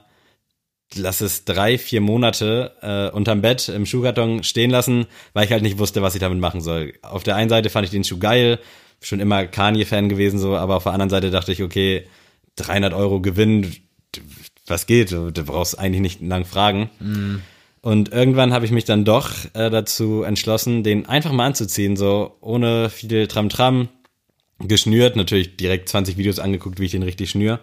[0.95, 5.63] lass es drei, vier Monate äh, unterm Bett im Schuhkarton stehen lassen, weil ich halt
[5.63, 6.93] nicht wusste, was ich damit machen soll.
[7.01, 8.59] Auf der einen Seite fand ich den Schuh geil,
[9.01, 12.05] schon immer Kanye-Fan gewesen, so, aber auf der anderen Seite dachte ich, okay,
[12.57, 13.73] 300 Euro Gewinn,
[14.67, 15.11] was geht?
[15.11, 16.89] Du brauchst eigentlich nicht lang fragen.
[17.81, 22.35] Und irgendwann habe ich mich dann doch äh, dazu entschlossen, den einfach mal anzuziehen, so
[22.41, 23.87] ohne viel Tram-Tram,
[24.59, 27.59] geschnürt, natürlich direkt 20 Videos angeguckt, wie ich den richtig schnür.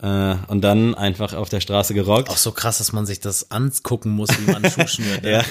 [0.00, 2.28] Äh, und dann einfach auf der Straße gerockt.
[2.28, 5.22] Auch so krass, dass man sich das angucken muss, wie man Schuh schnürt.
[5.24, 5.32] ne?
[5.32, 5.44] Ja,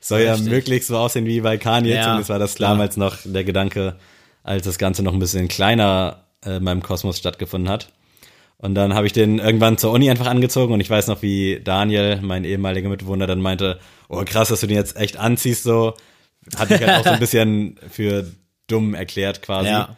[0.00, 0.50] soll ja Richtig.
[0.50, 1.94] möglichst so aussehen wie bei Kanye.
[1.94, 2.72] Ja, Zumindest war das klar.
[2.72, 3.96] damals noch der Gedanke,
[4.42, 7.90] als das Ganze noch ein bisschen kleiner äh, in meinem Kosmos stattgefunden hat.
[8.58, 11.60] Und dann habe ich den irgendwann zur Uni einfach angezogen und ich weiß noch, wie
[11.62, 15.94] Daniel, mein ehemaliger Mitbewohner, dann meinte, oh krass, dass du den jetzt echt anziehst, so.
[16.56, 18.30] Hat mich halt auch so ein bisschen für
[18.66, 19.68] dumm erklärt quasi.
[19.68, 19.96] Ja.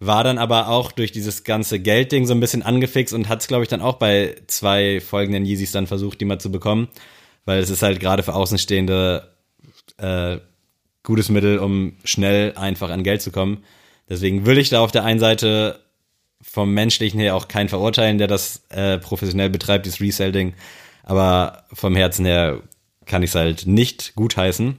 [0.00, 3.48] War dann aber auch durch dieses ganze Geldding so ein bisschen angefixt und hat es,
[3.48, 6.88] glaube ich, dann auch bei zwei folgenden Yeezys dann versucht, die mal zu bekommen.
[7.44, 9.28] Weil es ist halt gerade für Außenstehende
[9.96, 10.38] äh,
[11.02, 13.64] gutes Mittel, um schnell einfach an Geld zu kommen.
[14.08, 15.80] Deswegen will ich da auf der einen Seite
[16.40, 20.54] vom menschlichen her auch keinen verurteilen, der das äh, professionell betreibt, dieses Reselling.
[21.02, 22.62] Aber vom Herzen her
[23.06, 24.78] kann ich es halt nicht gutheißen.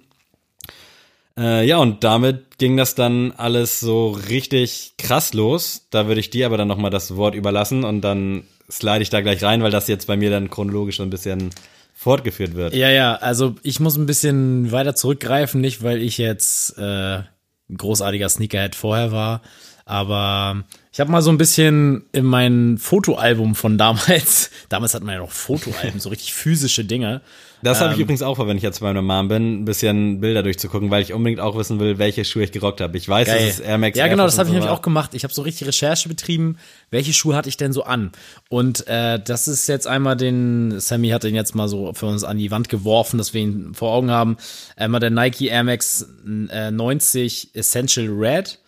[1.37, 5.87] Äh, ja, und damit ging das dann alles so richtig krass los.
[5.89, 9.21] Da würde ich dir aber dann nochmal das Wort überlassen und dann slide ich da
[9.21, 11.49] gleich rein, weil das jetzt bei mir dann chronologisch so ein bisschen
[11.93, 12.73] fortgeführt wird.
[12.73, 17.77] Ja, ja, also ich muss ein bisschen weiter zurückgreifen, nicht weil ich jetzt äh, ein
[17.77, 19.41] großartiger Sneakerhead vorher war,
[19.85, 20.63] aber
[20.99, 25.21] ich habe mal so ein bisschen in mein Fotoalbum von damals, damals hat man ja
[25.21, 27.21] noch Fotoalben, so richtig physische Dinge.
[27.61, 30.19] Das habe ich Ähm, übrigens auch, wenn ich jetzt bei meiner Mom bin, ein bisschen
[30.19, 32.97] Bilder durchzugucken, weil ich unbedingt auch wissen will, welche Schuhe ich gerockt habe.
[32.97, 33.45] Ich weiß, Geil.
[33.45, 35.13] dass es Air Max ja, genau, das habe ich nämlich auch gemacht.
[35.13, 36.57] Ich habe so richtig Recherche betrieben,
[36.89, 38.11] welche Schuhe hatte ich denn so an.
[38.49, 42.25] Und äh, das ist jetzt einmal den, Sammy hat den jetzt mal so für uns
[42.25, 44.35] an die Wand geworfen, dass wir ihn vor Augen haben.
[44.75, 46.09] Einmal der Nike Air Max
[46.51, 48.59] äh, 90 Essential Red.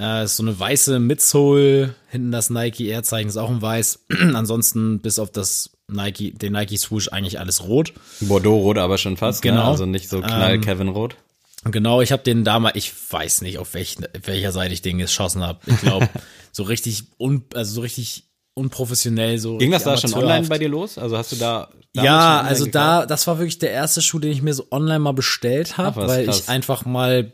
[0.00, 4.06] Äh, ist so eine weiße Midsole, hinten das Nike Air Zeichen ist auch in weiß.
[4.34, 7.92] Ansonsten bis auf das Nike, den Nike Swoosh eigentlich alles rot.
[8.20, 9.56] Bordeaux-Rot aber schon fast, Genau.
[9.56, 9.64] ne?
[9.64, 11.16] also nicht so knall Ähm, Kevin Rot.
[11.64, 15.42] Genau, ich habe den damals, ich weiß nicht, auf welchen, welcher Seite ich den geschossen
[15.42, 15.58] habe.
[15.66, 16.08] Ich glaube,
[16.52, 19.58] so richtig un, also so richtig unprofessionell so.
[19.58, 20.96] Ging das da schon online bei dir los?
[20.96, 22.74] Also hast du da Ja, also gekauft?
[23.02, 26.06] da, das war wirklich der erste Schuh, den ich mir so online mal bestellt habe,
[26.08, 26.40] weil krass.
[26.40, 27.32] ich einfach mal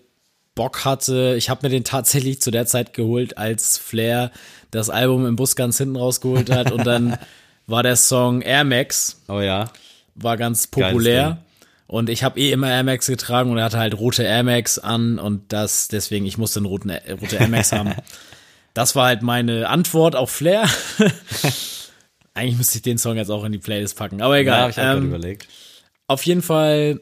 [0.57, 1.37] Bock hatte.
[1.38, 4.33] Ich habe mir den tatsächlich zu der Zeit geholt, als Flair
[4.73, 7.16] das Album im Bus ganz hinten rausgeholt hat und dann
[7.69, 9.71] war der Song Air Max Oh ja.
[10.16, 11.38] war ganz populär.
[11.88, 14.79] Und ich habe eh immer Air Max getragen und er hatte halt rote Air Max
[14.81, 17.95] an und das, deswegen, ich musste eine roten, rote Air Max haben.
[18.75, 20.69] Das war halt meine Antwort auf Flair.
[22.35, 24.62] Eigentlich müsste ich den Song jetzt auch in die Playlist packen, aber Ja, egal.
[24.64, 25.49] hab ich ähm, überlegt.
[26.07, 27.01] auf jeden Fall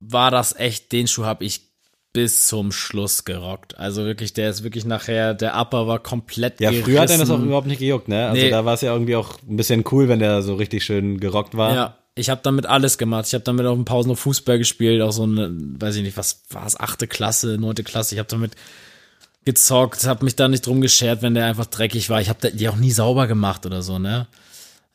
[0.00, 1.68] war das echt, den Schuh habe ich
[2.14, 3.76] bis zum Schluss gerockt.
[3.76, 7.28] Also wirklich, der ist wirklich nachher, der Upper war komplett Ja, früher hat er das
[7.28, 7.46] auch gerissen.
[7.48, 8.28] überhaupt nicht gejuckt, ne?
[8.28, 8.50] Also Nee.
[8.50, 11.56] da war es ja irgendwie auch ein bisschen cool, wenn der so richtig schön gerockt
[11.56, 11.74] war.
[11.74, 13.26] Ja, ich habe damit alles gemacht.
[13.26, 16.16] Ich habe damit auf dem Pausen noch Fußball gespielt, auch so eine, weiß ich nicht,
[16.16, 18.14] was war es, achte Klasse, neunte Klasse.
[18.14, 18.52] Ich habe damit
[19.44, 22.20] gezockt, habe mich da nicht drum geschert, wenn der einfach dreckig war.
[22.20, 24.28] Ich habe die auch nie sauber gemacht oder so, ne?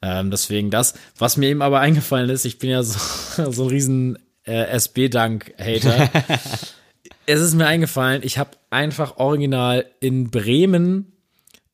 [0.01, 2.97] Ähm, deswegen das, was mir eben aber eingefallen ist, ich bin ja so,
[3.51, 6.09] so ein riesen äh, SB-Dank-Hater.
[7.29, 11.13] es ist mir eingefallen, ich habe einfach original in Bremen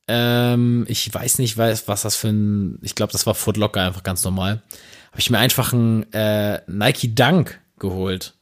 [0.08, 4.02] ähm, ich weiß nicht, weiß, was das für ein, ich glaube, das war Footlocker einfach
[4.04, 4.62] ganz normal.
[5.10, 8.34] Habe ich mir einfach ein äh, Nike Dunk geholt.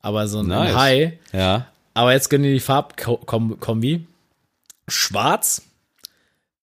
[0.00, 0.74] Aber so ein Nice.
[0.74, 1.12] High.
[1.32, 1.68] Ja.
[1.94, 4.06] Aber jetzt gönnen die die Farbkombi.
[4.88, 5.62] Schwarz.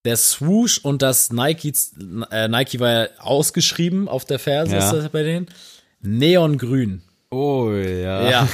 [0.04, 1.74] Der Swoosh und das Nike,
[2.32, 4.80] äh, Nike war ja ausgeschrieben auf der Ferse, Ja.
[4.80, 5.48] ist das bei denen.
[6.02, 7.04] Neongrün.
[7.32, 8.30] Oh ja.
[8.30, 8.48] Ja.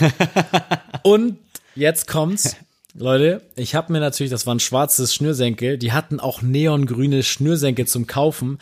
[1.03, 1.37] Und
[1.75, 2.55] jetzt kommt's.
[2.93, 8.07] Leute, ich habe mir natürlich, das waren schwarzes Schnürsenkel, die hatten auch neongrüne Schnürsenkel zum
[8.07, 8.57] Kaufen.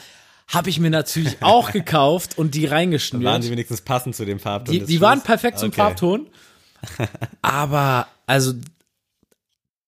[0.47, 3.49] habe ich mir natürlich auch gekauft und die Waren sie reingeschnürt.
[3.49, 5.77] wenigstens passend zu dem Farbton Die, die waren perfekt zum Okay.
[5.77, 6.27] Farbton.
[7.41, 8.53] Aber, also,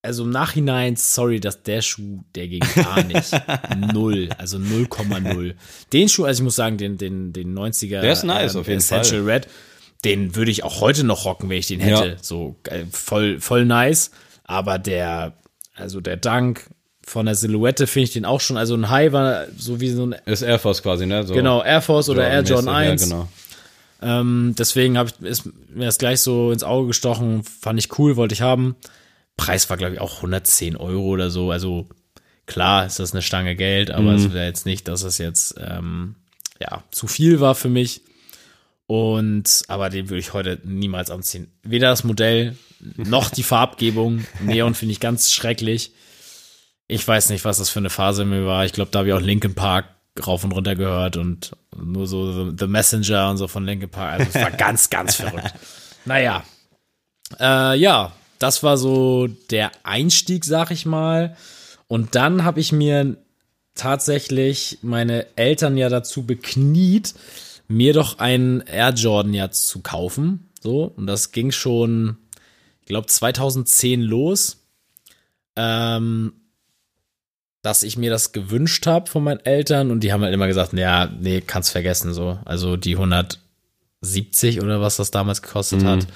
[0.01, 3.31] also im Nachhinein, sorry, dass der Schuh, der ging gar nicht.
[3.93, 5.55] Null, also 0,0.
[5.91, 8.67] Den Schuh, also ich muss sagen, den, den, den 90er Der ist nice, ähm, auf
[8.67, 9.47] jeden Essential Red,
[10.03, 12.07] den würde ich auch heute noch rocken, wenn ich den hätte.
[12.07, 12.15] Ja.
[12.21, 14.11] So geil, voll, voll nice.
[14.43, 15.33] Aber der,
[15.75, 16.69] also der Dank
[17.05, 20.05] von der Silhouette finde ich den auch schon, also ein High war so wie so
[20.05, 21.25] ein, Ist Air Force quasi, ne?
[21.25, 23.01] So genau, Air Force oder Air Jordan Jordan-mäßig, 1.
[23.01, 23.29] Ja, genau.
[24.01, 28.15] Ähm, deswegen hab ich, ist mir das gleich so ins Auge gestochen, fand ich cool,
[28.15, 28.75] wollte ich haben.
[29.37, 31.51] Preis war, glaube ich, auch 110 Euro oder so.
[31.51, 31.87] Also
[32.45, 36.15] klar ist das eine Stange Geld, aber es wäre jetzt nicht, dass es jetzt ähm,
[36.59, 38.01] ja zu viel war für mich.
[38.87, 41.51] Und aber den würde ich heute niemals anziehen.
[41.63, 42.57] Weder das Modell
[42.95, 44.25] noch die Farbgebung.
[44.41, 45.91] Neon finde ich ganz schrecklich.
[46.87, 48.65] Ich weiß nicht, was das für eine Phase in mir war.
[48.65, 49.85] Ich glaube, da habe ich auch Linkin Park
[50.25, 54.21] rauf und runter gehört und nur so The, The Messenger und so von Linkin Park.
[54.21, 55.53] Also es war ganz, ganz verrückt.
[56.05, 56.43] Naja.
[57.39, 61.35] Äh, ja, das war so der Einstieg, sag ich mal.
[61.87, 63.17] Und dann habe ich mir
[63.75, 67.13] tatsächlich meine Eltern ja dazu bekniet,
[67.67, 70.49] mir doch einen Air Jordan ja zu kaufen.
[70.61, 72.17] So, und das ging schon,
[72.81, 74.63] ich glaube, 2010 los.
[75.55, 76.33] Ähm,
[77.67, 80.71] dass ich mir das gewünscht habe von meinen Eltern und die haben halt immer gesagt,
[80.71, 82.39] ja, nee, kannst vergessen so.
[82.45, 86.07] Also die 170 oder was das damals gekostet hat,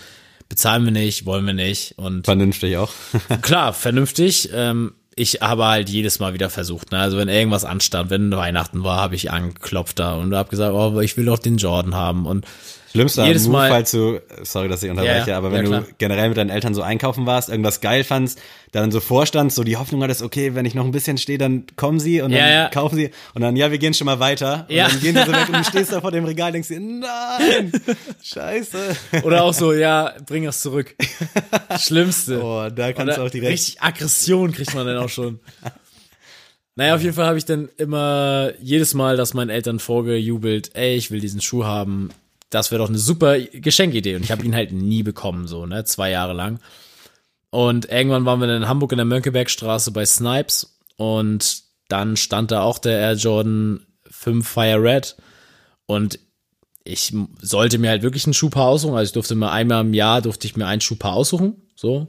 [0.48, 2.94] bezahlen wir nicht, wollen wir nicht und Vernünftig auch.
[3.42, 4.50] klar, vernünftig.
[4.54, 6.92] Ähm, ich habe halt jedes Mal wieder versucht.
[6.92, 7.00] Ne?
[7.00, 11.00] Also wenn irgendwas anstand, wenn Weihnachten war, habe ich angeklopft da und habe gesagt, oh,
[11.02, 12.46] ich will doch den Jordan haben und
[12.92, 15.88] Schlimmster Jedes Move, Mal- falls du, sorry, dass ich unterbreche, Ja, aber wenn Ja, du
[15.98, 18.40] generell mit deinen Eltern so einkaufen warst, irgendwas geil fandst,
[18.74, 21.66] dann so vorstandst, so die Hoffnung hattest, okay, wenn ich noch ein bisschen stehe, dann
[21.76, 22.70] kommen sie und dann Ja, ja.
[22.70, 24.66] kaufen sie und dann, ja, wir gehen schon mal weiter.
[24.70, 26.68] Und dann gehen sie so weg und du stehst da vor dem Regal und denkst
[26.70, 27.72] dir, nein,
[28.24, 28.96] scheiße.
[29.24, 30.96] oder auch so, ja, bring das zurück.
[31.80, 32.42] Schlimmste.
[32.44, 33.52] Oh, da kannst du auch direkt.
[33.54, 35.40] Richtig Aggression kriegt man dann auch schon.
[36.76, 40.96] Naja, auf jeden Fall habe ich dann immer jedes Mal, dass meinen Eltern vorgejubelt, ey,
[40.96, 42.10] ich will diesen Schuh haben.
[42.52, 44.16] Das wäre doch eine super Geschenkidee.
[44.16, 46.60] Und ich habe ihn halt nie bekommen, so, ne, zwei Jahre lang.
[47.50, 52.62] Und irgendwann waren wir in Hamburg in der Mönckebergstraße bei Snipes und dann stand da
[52.62, 55.18] auch der Air Jordan 5 Fire Red
[55.86, 56.20] und
[56.84, 58.96] ich sollte mir halt wirklich einen Schuhpaar aussuchen.
[58.96, 62.08] Also ich durfte mir einmal im Jahr durfte ich mir ein Schuhpaar aussuchen, so.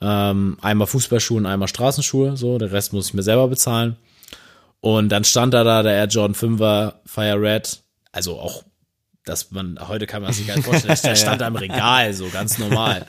[0.00, 2.58] Ähm, einmal Fußballschuhe und einmal Straßenschuhe, so.
[2.58, 3.96] Der Rest muss ich mir selber bezahlen.
[4.80, 7.82] Und dann stand da da der Air Jordan 5er Fire Red,
[8.12, 8.64] also auch,
[9.24, 12.28] dass man, heute kann man sich gar nicht vorstellen, der stand da im Regal, so
[12.28, 13.06] ganz normal.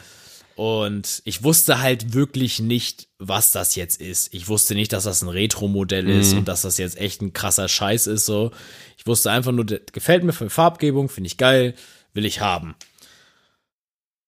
[0.56, 4.34] Und ich wusste halt wirklich nicht, was das jetzt ist.
[4.34, 7.67] Ich wusste nicht, dass das ein Retro-Modell ist und dass das jetzt echt ein krasser
[7.67, 8.25] Scheiß ist.
[8.25, 8.51] So,
[8.97, 11.75] ich wusste einfach nur, das gefällt mir für Farbgebung, finde ich geil,
[12.13, 12.75] will ich haben.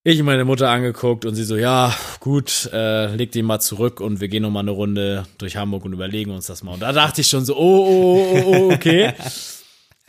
[0.03, 4.19] Ich meine Mutter angeguckt und sie so, ja, gut, äh, leg den mal zurück und
[4.19, 6.73] wir gehen noch mal eine Runde durch Hamburg und überlegen uns das mal.
[6.73, 9.13] Und da dachte ich schon so, oh, oh, oh, oh okay.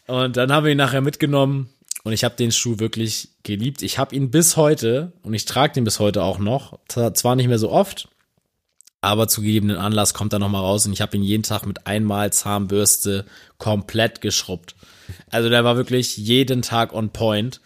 [0.08, 1.68] und dann haben wir ihn nachher mitgenommen
[2.02, 3.82] und ich habe den Schuh wirklich geliebt.
[3.82, 6.78] Ich habe ihn bis heute und ich trage den bis heute auch noch.
[6.88, 8.08] Zwar nicht mehr so oft,
[9.00, 11.66] aber zu gegebenen Anlass kommt er noch mal raus und ich habe ihn jeden Tag
[11.66, 13.26] mit einmal Zahnbürste
[13.58, 14.74] komplett geschrubbt.
[15.30, 17.60] Also der war wirklich jeden Tag on point.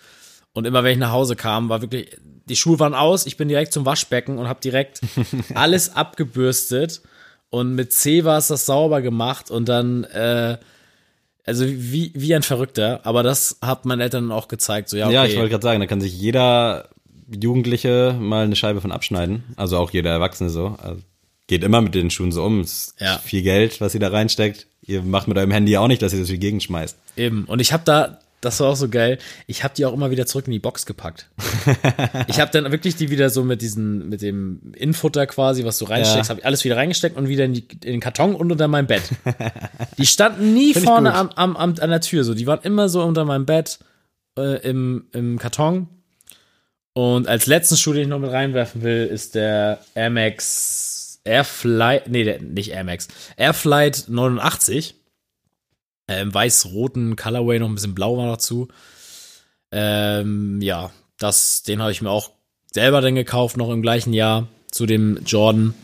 [0.53, 3.49] Und immer wenn ich nach Hause kam, war wirklich, die Schuhe waren aus, ich bin
[3.49, 5.01] direkt zum Waschbecken und habe direkt
[5.55, 7.01] alles abgebürstet.
[7.49, 10.59] Und mit C war es das sauber gemacht und dann, äh,
[11.45, 13.01] also wie, wie ein Verrückter.
[13.05, 14.89] Aber das hat meinen Eltern auch gezeigt.
[14.89, 15.15] So, ja, okay.
[15.15, 16.89] Ja, ich wollte gerade sagen, da kann sich jeder
[17.43, 19.45] Jugendliche mal eine Scheibe von abschneiden.
[19.57, 20.77] Also auch jeder Erwachsene so.
[20.83, 21.01] Also
[21.47, 22.61] geht immer mit den Schuhen so um.
[22.61, 23.19] Es ist Ja.
[23.19, 24.67] viel Geld, was ihr da reinsteckt.
[24.83, 26.97] Ihr macht mit eurem Handy auch nicht, dass ihr das viel gegenschmeißt.
[27.17, 27.45] Eben.
[27.45, 30.27] Und ich habe da, das war auch so geil, ich habe die auch immer wieder
[30.27, 31.31] zurück in die Box gepackt.
[32.29, 35.87] ich habe dann wirklich die wieder so mit diesen, mit dem Infutter quasi, was du
[35.87, 36.31] reinsteckst, Ja.
[36.31, 38.87] habe ich alles wieder reingesteckt und wieder in, die, in den Karton und unter meinem
[38.87, 39.03] Bett.
[39.97, 42.35] Die standen nie Find vorne am, am, am, an der Tür, so.
[42.35, 43.79] Die waren immer so unter meinem Bett
[44.37, 45.89] äh, im, im Karton.
[46.95, 52.09] Und als letzten Schuh, den ich noch mit reinwerfen will, ist der Air Max Airflight,
[52.09, 54.97] nee, der, nicht Air Max, Airflight 89.
[56.07, 58.69] Äh, Im weiß-roten Colorway, noch ein bisschen blau war dazu.
[59.71, 62.31] Ähm, ja, das, den habe ich mir auch
[62.73, 65.75] selber dann gekauft, noch im gleichen Jahr zu dem Jordan.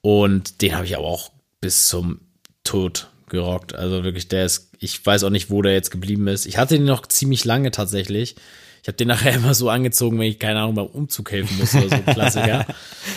[0.00, 2.20] Und den habe ich aber auch bis zum
[2.64, 3.74] Tod gerockt.
[3.74, 6.46] Also wirklich, der ist, ich weiß auch nicht, wo der jetzt geblieben ist.
[6.46, 8.36] Ich hatte den noch ziemlich lange tatsächlich.
[8.82, 11.84] Ich habe den nachher immer so angezogen, wenn ich, keine Ahnung, beim Umzug helfen musste
[11.84, 12.66] oder so, Klassiker.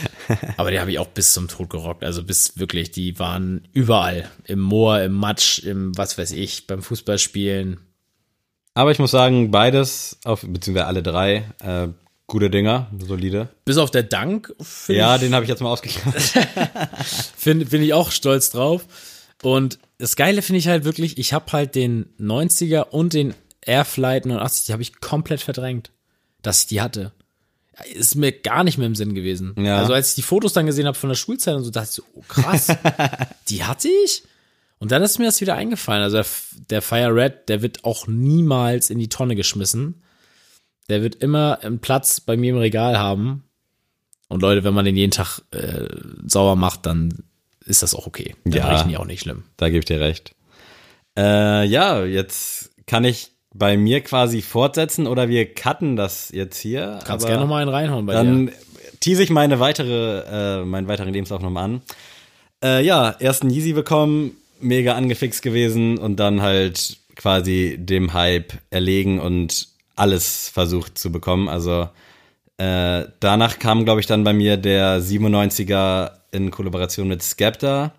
[0.58, 2.04] Aber die habe ich auch bis zum Tod gerockt.
[2.04, 4.30] Also bis wirklich, die waren überall.
[4.46, 7.80] Im Moor, im Matsch, im was weiß ich, beim Fußballspielen.
[8.74, 11.88] Aber ich muss sagen, beides, auf, beziehungsweise alle drei, äh,
[12.28, 13.50] gute Dinger, solide.
[13.64, 16.22] Bis auf der Dank, finde Ja, den habe ich jetzt mal ausgeklammert.
[17.38, 18.86] find, bin ich auch stolz drauf.
[19.42, 23.34] Und das Geile finde ich halt wirklich, ich habe halt den 90er und den
[23.66, 25.92] Airflight 89, die habe ich komplett verdrängt,
[26.42, 27.12] dass ich die hatte.
[27.94, 29.54] Ist mir gar nicht mehr im Sinn gewesen.
[29.58, 29.80] Ja.
[29.80, 31.96] Also als ich die Fotos dann gesehen habe von der Schulzeit und so, dachte ich
[31.96, 32.68] so, oh krass,
[33.50, 34.24] die hatte ich?
[34.80, 36.04] Und dann ist mir das wieder eingefallen.
[36.04, 36.26] Also der,
[36.70, 40.02] der Fire Red, der wird auch niemals in die Tonne geschmissen.
[40.90, 43.44] Der wird immer einen Platz bei mir im Regal haben.
[44.28, 45.88] Und Leute, wenn man den jeden Tag äh,
[46.28, 47.24] sauer macht, dann
[47.66, 48.36] ist das auch okay.
[48.44, 48.70] Dann Ja.
[48.70, 49.44] riechen die auch nicht schlimm.
[49.58, 50.36] Da gebe ich dir recht.
[51.18, 57.00] Äh, ja, jetzt kann ich bei mir quasi fortsetzen oder wir cutten das jetzt hier.
[57.06, 58.54] Kannst gerne noch mal einen reinhauen bei Dann dir.
[59.00, 61.82] tease ich meine weitere, äh, meinen weiteren Lebenslauf nochmal an.
[62.64, 69.22] Äh, ja, ersten Yeezy bekommen, mega angefixt gewesen und dann halt quasi dem Hype erlegen
[69.22, 71.48] und alles versucht zu bekommen.
[71.48, 71.88] Also
[72.58, 77.94] äh, danach kam, glaube ich, dann bei mir der 97er in Kollaboration mit Skepta.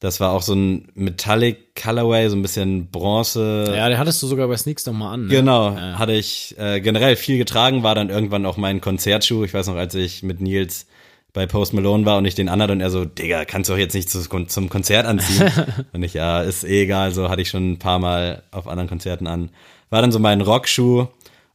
[0.00, 3.66] Das war auch so ein Metallic Colorway, so ein bisschen Bronze.
[3.76, 5.26] Ja, der hattest du sogar bei Sneaks noch mal an.
[5.26, 5.28] Ne?
[5.28, 5.98] Genau, Ja.
[5.98, 9.44] hatte ich äh, generell viel getragen, war dann irgendwann auch mein Konzertschuh.
[9.44, 10.86] Ich weiß noch, als ich mit Nils
[11.34, 13.78] bei Post Malone war und ich den anhatte und er so, Digga, kannst du doch
[13.78, 15.52] jetzt nicht zu, zum Konzert anziehen.
[15.92, 18.88] und ich, ja, ist eh egal, so hatte ich schon ein paar Mal auf anderen
[18.88, 19.50] Konzerten an.
[19.90, 21.08] War dann so mein Rockschuh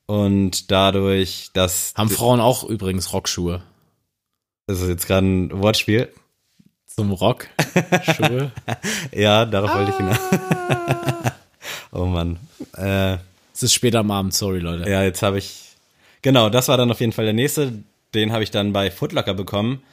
[0.05, 3.63] und dadurch, dass, Haben Frauen auch übrigens Rockschuhe.
[4.67, 6.09] das ist jetzt gerade ein Wortspiel,
[6.97, 7.47] Zum Rock.
[8.15, 8.51] Schuhe.
[9.11, 10.17] ja, darauf wollte ich hinaus.
[11.91, 12.39] oh Mann.
[12.77, 13.17] Äh,
[13.53, 14.89] Es ist später am Abend, sorry Leute.
[14.89, 15.75] Ja, jetzt habe ich.
[16.21, 17.73] Genau, das war dann auf jeden Fall der nächste.
[18.13, 19.83] Den habe ich dann bei Footlocker bekommen.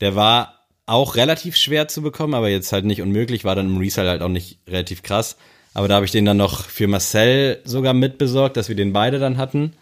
[0.00, 3.44] Der war auch relativ schwer zu bekommen, aber jetzt halt nicht unmöglich.
[3.44, 5.36] War dann im Resale halt auch nicht relativ krass.
[5.74, 9.18] Aber da habe ich den dann noch für Marcel sogar mitbesorgt, dass wir den beide
[9.18, 9.72] dann hatten.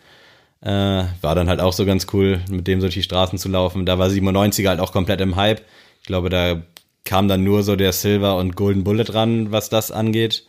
[0.63, 3.51] Äh, war dann halt auch so ganz cool, mit dem so durch die Straßen zu
[3.51, 3.85] laufen.
[3.85, 5.61] Da war 97er halt auch komplett im Hype.
[6.01, 6.63] Ich glaube, da
[7.05, 10.45] kam dann nur so der Silver und Golden Bullet ran, was das angeht.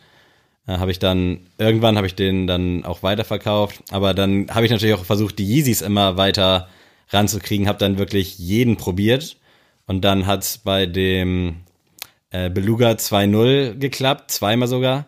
[0.66, 3.82] Äh, habe ich dann, irgendwann habe ich den dann auch weiterverkauft.
[3.90, 6.68] Aber dann habe ich natürlich auch versucht, die Yeezys immer weiter
[7.10, 9.36] ranzukriegen, habe dann wirklich jeden probiert.
[9.86, 11.56] Und dann hat's bei dem
[12.30, 15.06] äh, Beluga 2.0 geklappt, zweimal sogar.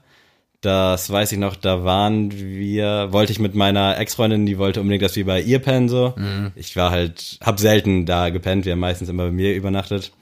[0.60, 5.02] Das weiß ich noch, da waren wir, wollte ich mit meiner Ex-Freundin, die wollte unbedingt,
[5.02, 6.14] dass wir bei ihr pennen so.
[6.56, 10.12] Ich war halt, hab selten da gepennt, wir haben meistens immer bei mir übernachtet.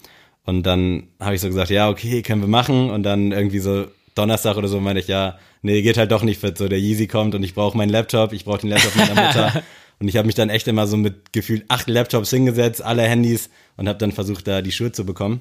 [0.45, 2.91] Und dann habe ich so gesagt, ja, okay, können wir machen.
[2.91, 6.41] Und dann irgendwie so Donnerstag oder so meinte ich, ja, nee, geht halt doch nicht
[6.41, 6.59] fit.
[6.59, 9.63] So, der Yeezy kommt und ich brauche meinen Laptop, ich brauche den Laptop meiner Mutter.
[10.01, 13.51] und ich habe mich dann echt immer so mit gefühlt acht Laptops hingesetzt, alle Handys
[13.77, 15.41] und habe dann versucht, da die Schuhe zu bekommen.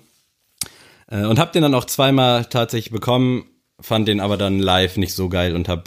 [1.08, 3.46] Äh, und habe den dann auch zweimal tatsächlich bekommen,
[3.80, 5.84] fand den aber dann live nicht so geil und habe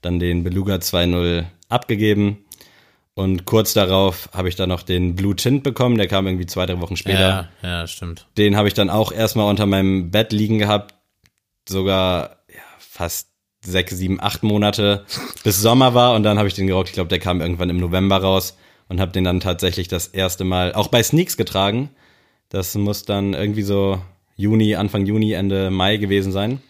[0.00, 2.44] dann den Beluga 2.0 abgegeben.
[3.16, 6.66] Und kurz darauf habe ich dann noch den Blue Tint bekommen, der kam irgendwie zwei,
[6.66, 7.48] drei Wochen später.
[7.62, 8.26] Ja, ja, stimmt.
[8.36, 10.94] Den habe ich dann auch erstmal unter meinem Bett liegen gehabt,
[11.68, 13.28] sogar ja, fast
[13.64, 15.04] sechs, sieben, acht Monate,
[15.44, 16.88] bis Sommer war und dann habe ich den gerockt.
[16.88, 18.56] Ich glaube, der kam irgendwann im November raus
[18.88, 21.90] und habe den dann tatsächlich das erste Mal auch bei Sneaks getragen.
[22.48, 24.02] Das muss dann irgendwie so
[24.36, 26.60] Juni, Anfang Juni, Ende Mai gewesen sein.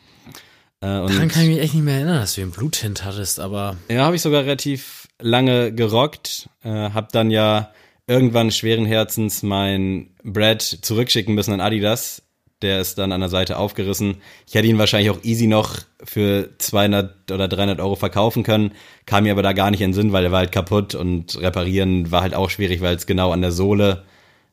[0.81, 3.77] Äh, Daran kann ich mich echt nicht mehr erinnern, dass du einen Bluttint hattest, aber
[3.89, 6.49] ja, habe ich sogar relativ lange gerockt.
[6.63, 7.73] Äh, hab dann ja
[8.07, 12.23] irgendwann schweren Herzens mein Brad zurückschicken müssen an Adidas.
[12.63, 14.23] Der ist dann an der Seite aufgerissen.
[14.47, 18.73] Ich hätte ihn wahrscheinlich auch easy noch für 200 oder 300 Euro verkaufen können.
[19.07, 21.39] Kam mir aber da gar nicht in den Sinn, weil er war halt kaputt und
[21.41, 24.05] reparieren war halt auch schwierig, weil es genau an der Sohle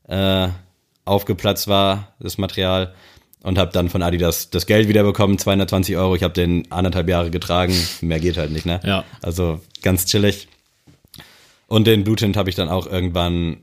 [0.08, 0.50] äh,
[1.06, 2.93] aufgeplatzt war, das Material.
[3.44, 6.16] Und habe dann von Adidas das Geld wiederbekommen, 220 Euro.
[6.16, 7.74] Ich habe den anderthalb Jahre getragen.
[8.02, 8.80] Mehr geht halt nicht, ne?
[8.84, 9.04] Ja.
[9.22, 10.48] Also ganz chillig.
[11.68, 13.62] Und den Blue Tint habe ich dann auch irgendwann,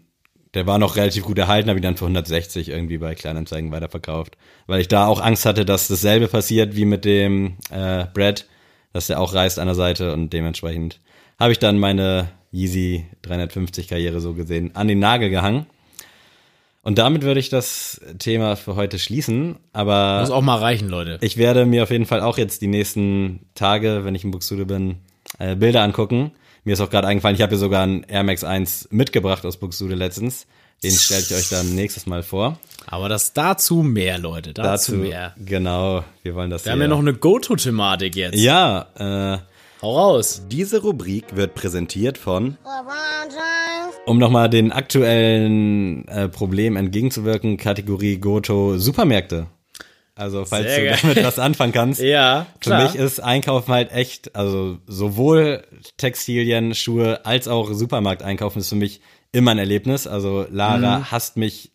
[0.55, 4.37] der war noch relativ gut erhalten, habe ich dann für 160 irgendwie bei Kleinanzeigen weiterverkauft.
[4.67, 8.47] Weil ich da auch Angst hatte, dass dasselbe passiert wie mit dem äh, Brad,
[8.93, 11.01] dass der auch reißt an der Seite und dementsprechend
[11.39, 15.67] habe ich dann meine Yeezy 350 Karriere so gesehen an den Nagel gehangen.
[16.89, 19.57] Und damit würde ich das Thema für heute schließen.
[19.75, 21.19] Aber muss auch mal reichen, Leute.
[21.21, 24.65] ich werde mir auf jeden Fall auch jetzt die nächsten Tage, wenn ich in Buxtehude
[24.65, 24.97] bin,
[25.39, 26.33] äh, Bilder angucken.
[26.65, 29.59] Mir ist auch gerade eingefallen, ich habe hier sogar einen Air Max 1 mitgebracht aus
[29.59, 30.47] Buxtehude letztens.
[30.83, 32.59] Den stelle ich euch dann nächstes Mal vor.
[32.87, 34.55] Aber das dazu mehr, Leute.
[34.55, 35.35] Dazu, Dazu, mehr.
[35.37, 38.39] genau, wir wollen das Wir haben ja noch eine Go-To-Thematik jetzt.
[38.39, 39.39] Ja, äh,
[39.81, 40.43] Hau raus.
[40.51, 42.57] Diese Rubrik wird präsentiert von,
[44.07, 49.47] um nochmal den aktuellen äh, Problemen entgegenzuwirken, Kategorie Goto Supermärkte.
[50.17, 50.99] Also falls Sehr du geil.
[51.03, 52.01] damit was anfangen kannst.
[52.03, 52.83] Ja, Für klar.
[52.83, 55.63] mich ist Einkaufen halt echt, also sowohl
[55.97, 59.01] Textilien, Schuhe als auch Supermarkt einkaufen ist für mich
[59.31, 60.09] immer ein Erlebnis.
[60.09, 61.11] Also Lara Mhm.
[61.13, 61.71] hasst mich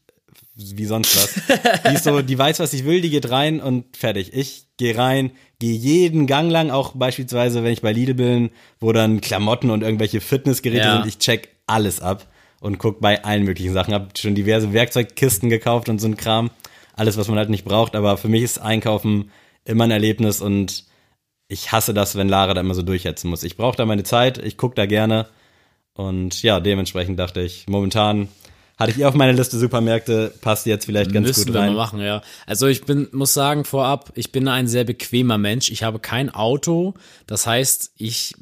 [0.56, 1.58] wie sonst was.
[1.90, 4.34] die ist so, die weiß, was ich will, die geht rein und fertig.
[4.34, 8.50] Ich gehe rein, gehe jeden Gang lang, auch beispielsweise, wenn ich bei Lidl bin,
[8.80, 10.96] wo dann Klamotten und irgendwelche Fitnessgeräte Ja.
[10.98, 12.28] sind, ich check alles ab
[12.60, 13.94] und guck bei allen möglichen Sachen.
[13.94, 16.52] Hab schon diverse Werkzeugkisten gekauft und so ein Kram.
[16.96, 19.32] Alles, was man halt nicht braucht, aber für mich ist Einkaufen
[19.66, 20.86] immer ein Erlebnis und
[21.48, 23.44] ich hasse das, wenn Lara da immer so durchhetzen muss.
[23.44, 25.28] Ich brauche da meine Zeit, ich gucke da gerne
[25.94, 28.28] und ja, dementsprechend dachte ich, momentan
[28.84, 31.74] hatte ich eh auf meine Liste Supermärkte, passt jetzt vielleicht ganz Müssen gut wir rein.
[31.74, 32.22] machen, ja.
[32.46, 35.72] Also ich bin, muss sagen vorab, ich bin ein sehr bequemer Mensch.
[35.72, 36.94] Ich habe kein Auto.
[37.28, 38.36] Das heißt, ich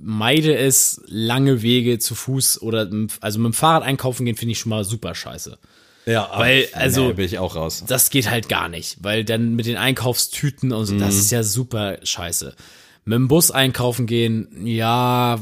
[0.00, 2.88] meide es, lange Wege zu Fuß oder,
[3.20, 5.58] also mit dem Fahrrad einkaufen gehen, finde ich schon mal super scheiße.
[6.06, 7.84] Ja, Weil, also- nee, bin ich auch raus.
[7.86, 11.20] Das geht halt gar nicht, weil dann mit den Einkaufstüten und so, das Mhm.
[11.20, 12.54] ist ja super scheiße.
[13.04, 15.38] Mit dem Bus einkaufen gehen, ja,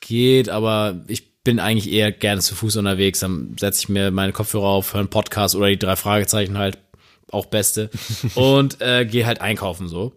[0.00, 3.20] geht, aber ich bin eigentlich eher gerne zu Fuß unterwegs.
[3.20, 6.78] Dann setze ich mir meine Kopfhörer auf, höre einen Podcast oder die drei Fragezeichen halt,
[7.30, 7.90] auch beste,
[8.34, 10.12] und äh, gehe halt einkaufen so.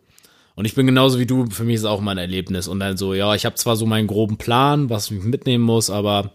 [0.56, 2.68] Und ich bin genauso wie du, für mich ist es auch mal ein Erlebnis.
[2.68, 5.90] Und dann so, ja, ich habe zwar so meinen groben Plan, was ich mitnehmen muss,
[5.90, 6.32] aber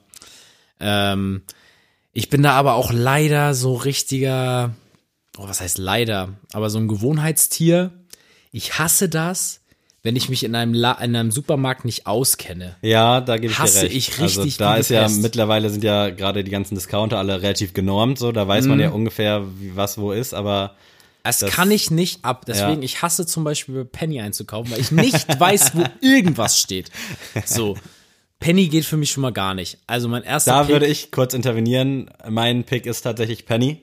[0.81, 1.43] ähm,
[2.13, 4.75] ich bin da aber auch leider so richtiger,
[5.37, 7.93] oh, was heißt leider, aber so ein Gewohnheitstier.
[8.51, 9.61] Ich hasse das,
[10.03, 12.77] wenn ich mich in einem, La in einem Supermarkt nicht auskenne.
[12.83, 13.97] Ja, da gebe ich Hasse dir recht.
[13.97, 17.43] ich also richtig da wie ist ja mittlerweile sind ja gerade die ganzen Discounter alle
[17.43, 18.71] relativ genormt, so da weiß Mhm.
[18.71, 20.77] man ja ungefähr, wie, was wo ist, aber
[21.25, 22.45] Das, Das- kann ich nicht ab.
[22.47, 22.85] Deswegen, Ja.
[22.85, 26.91] ich hasse zum Beispiel bei Penny einzukaufen, weil ich nicht weiß, wo irgendwas steht.
[27.45, 27.77] So.
[28.39, 29.79] Penny geht für mich schon mal gar nicht.
[29.89, 32.09] Also mein erster da Pick, würde ich kurz intervenieren.
[32.31, 33.83] Mein Pick ist tatsächlich Penny.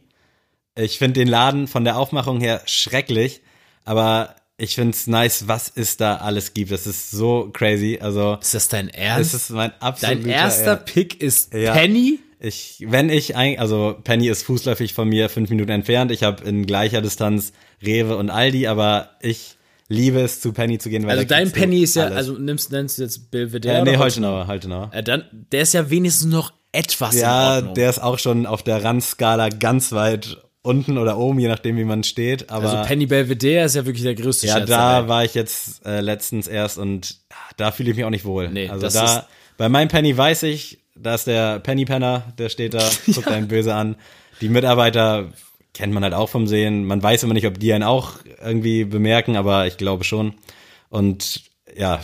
[0.78, 3.42] Ich finde den Laden von der Aufmachung her schrecklich,
[3.84, 6.72] aber ich finde es nice, was es da alles gibt.
[6.72, 8.00] Das ist so crazy.
[8.02, 9.34] Also ist das dein Ernst?
[9.34, 10.76] ist mein absoluter Dein erster ja.
[10.78, 11.74] Pick ist Ja.
[11.74, 12.20] Penny?
[12.40, 16.12] Ich, wenn ich ein, also Penny ist fußläufig von mir fünf Minuten entfernt.
[16.12, 17.54] Ich habe in gleicher Distanz
[17.84, 21.04] Rewe und Aldi, aber ich liebe es, zu Penny zu gehen.
[21.04, 22.18] Weil Also dein Penny ist ja, alles.
[22.18, 23.78] also nimmst, nennst du jetzt Belvedere?
[23.80, 24.90] äh, nee, Holtenauer, Holtenauer.
[24.94, 28.84] Äh, dann, der ist ja wenigstens noch etwas Ja, der ist auch schon auf der
[28.84, 32.50] Randskala ganz weit unten oder oben, je nachdem, wie man steht.
[32.50, 35.10] Aber also Penny Belvedere ist ja wirklich der größte ja, Scherz da Welt.
[35.10, 38.50] war ich jetzt äh, letztens erst und ah, da fühle ich mich auch nicht wohl.
[38.50, 39.24] Nee, also das da ist-
[39.58, 43.48] bei meinem Penny weiß ich, da ist der Penny Penner, der steht da, guckt einen
[43.48, 43.96] böse an.
[44.42, 45.32] Die Mitarbeiter
[45.74, 46.86] kennt man halt auch vom Sehen.
[46.86, 48.14] Man weiß immer nicht, ob die einen auch
[48.44, 50.34] irgendwie bemerken, aber ich glaube schon.
[50.90, 51.44] Und
[51.78, 52.02] ja,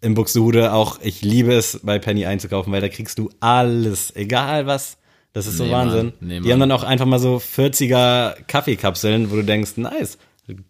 [0.00, 4.66] in Buxtehude auch, ich liebe es, bei Penny einzukaufen, weil da kriegst du alles, egal
[4.66, 4.98] was.
[5.32, 6.06] Das ist so Nee, Wahnsinn.
[6.06, 6.14] Mann.
[6.20, 6.52] Nee, die Mann.
[6.52, 10.18] haben dann auch einfach mal so 40er Kaffeekapseln, wo du denkst, nice,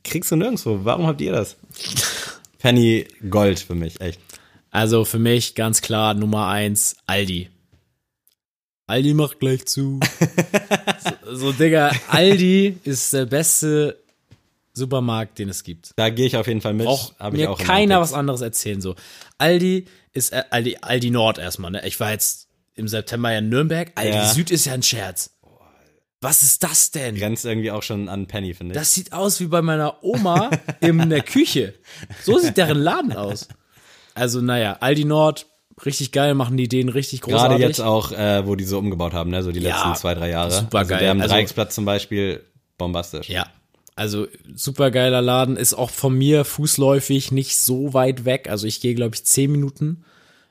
[0.04, 0.84] kriegst du nirgendwo.
[0.84, 1.56] Warum habt ihr das?
[2.58, 4.20] Penny Gold für mich, echt.
[4.70, 7.50] Also für mich ganz klar Nummer eins, Aldi.
[8.86, 10.00] Aldi macht gleich zu.
[11.24, 13.98] so, so, Digga, Aldi ist der beste
[14.74, 15.92] Supermarkt, den es gibt.
[15.96, 16.86] Da gehe ich auf jeden Fall mit.
[16.86, 18.80] Braucht mir keiner was anderes erzählen.
[18.80, 18.94] So,
[19.38, 21.70] Aldi ist äh, Aldi, Aldi Nord erstmal.
[21.70, 21.86] Ne?
[21.86, 22.41] Ich war jetzt
[22.74, 23.92] im September ja in Nürnberg.
[23.94, 24.28] Aldi Ja.
[24.28, 25.30] Süd ist ja ein Scherz.
[26.20, 27.16] Was ist das denn?
[27.16, 28.78] Grenzt irgendwie auch schon an Penny, finde ich.
[28.78, 30.50] Das sieht aus wie bei meiner Oma
[30.80, 31.74] in der Küche.
[32.22, 33.48] So sieht deren Laden aus.
[34.14, 35.46] Also, naja, Aldi Nord,
[35.84, 37.58] richtig geil, machen die Ideen richtig großartig.
[37.58, 39.42] Gerade jetzt auch, äh, wo die so umgebaut haben, ne?
[39.42, 40.52] so die Ja, letzten zwei, drei Jahre.
[40.52, 40.92] supergeil.
[40.98, 42.44] Also der am Also- Dreiecksplatz zum Beispiel,
[42.78, 43.28] bombastisch.
[43.28, 43.46] Ja,
[43.96, 48.48] also super geiler Laden, ist auch von mir fußläufig nicht so weit weg.
[48.48, 50.04] Also ich gehe, glaube ich, zehn Minuten.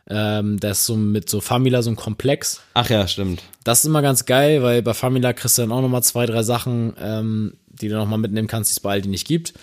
[0.09, 2.61] Ähm, das ist so mit so Famila so ein Komplex.
[2.73, 3.43] Ach ja, stimmt.
[3.63, 6.43] Das ist immer ganz geil, weil bei Famila kriegst du dann auch nochmal zwei, drei
[6.43, 9.53] Sachen, ähm, die du nochmal mitnehmen kannst, die es bei Aldi nicht gibt.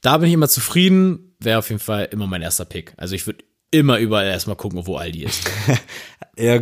[0.00, 1.34] Da bin ich immer zufrieden.
[1.40, 2.94] Wäre auf jeden Fall immer mein erster Pick.
[2.96, 5.42] Also ich würde immer überall erstmal gucken, wo Aldi ist.
[6.36, 6.58] Ja,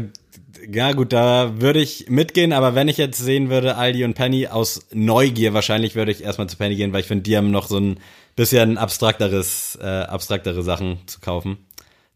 [0.70, 4.46] ja, gut, da würde ich mitgehen, aber wenn ich jetzt sehen würde, Aldi und Penny
[4.48, 7.68] aus Neugier, wahrscheinlich würde ich erstmal zu Penny gehen, weil ich finde, die haben noch
[7.68, 7.98] so ein
[8.36, 11.58] bisschen abstrakteres, äh, abstraktere Sachen zu kaufen.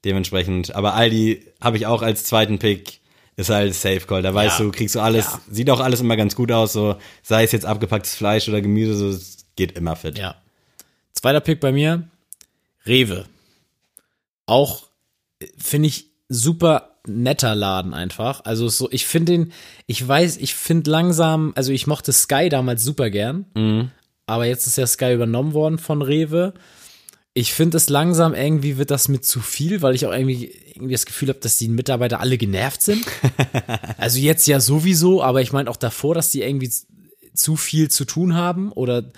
[0.06, 3.00] Dementsprechend, aber Aldi habe ich auch als zweiten Pick,
[3.36, 4.22] ist halt Safe Call.
[4.22, 4.64] Da weißt Ja.
[4.64, 5.40] du, kriegst du alles, Ja.
[5.50, 8.96] sieht auch alles immer ganz gut aus, so sei es jetzt abgepacktes Fleisch oder Gemüse,
[8.96, 10.16] so es geht immer fit.
[10.16, 10.36] Ja.
[11.12, 12.08] Zweiter Pick bei mir,
[12.86, 13.26] Rewe.
[14.46, 14.84] Auch
[15.58, 18.44] finde ich super netter Laden einfach.
[18.44, 19.52] Also so, ich finde den,
[19.86, 23.90] ich weiß, ich finde langsam, also ich mochte Sky damals super gern,
[24.26, 26.54] aber jetzt ist ja Sky übernommen worden von Rewe.
[27.36, 30.94] Ich finde es langsam irgendwie wird das mit zu viel, weil ich auch irgendwie, irgendwie
[30.94, 33.04] das Gefühl habe, dass die Mitarbeiter alle genervt sind.
[33.98, 36.72] also jetzt ja sowieso, aber ich meine auch davor, dass die irgendwie
[37.34, 39.12] zu viel zu tun haben oder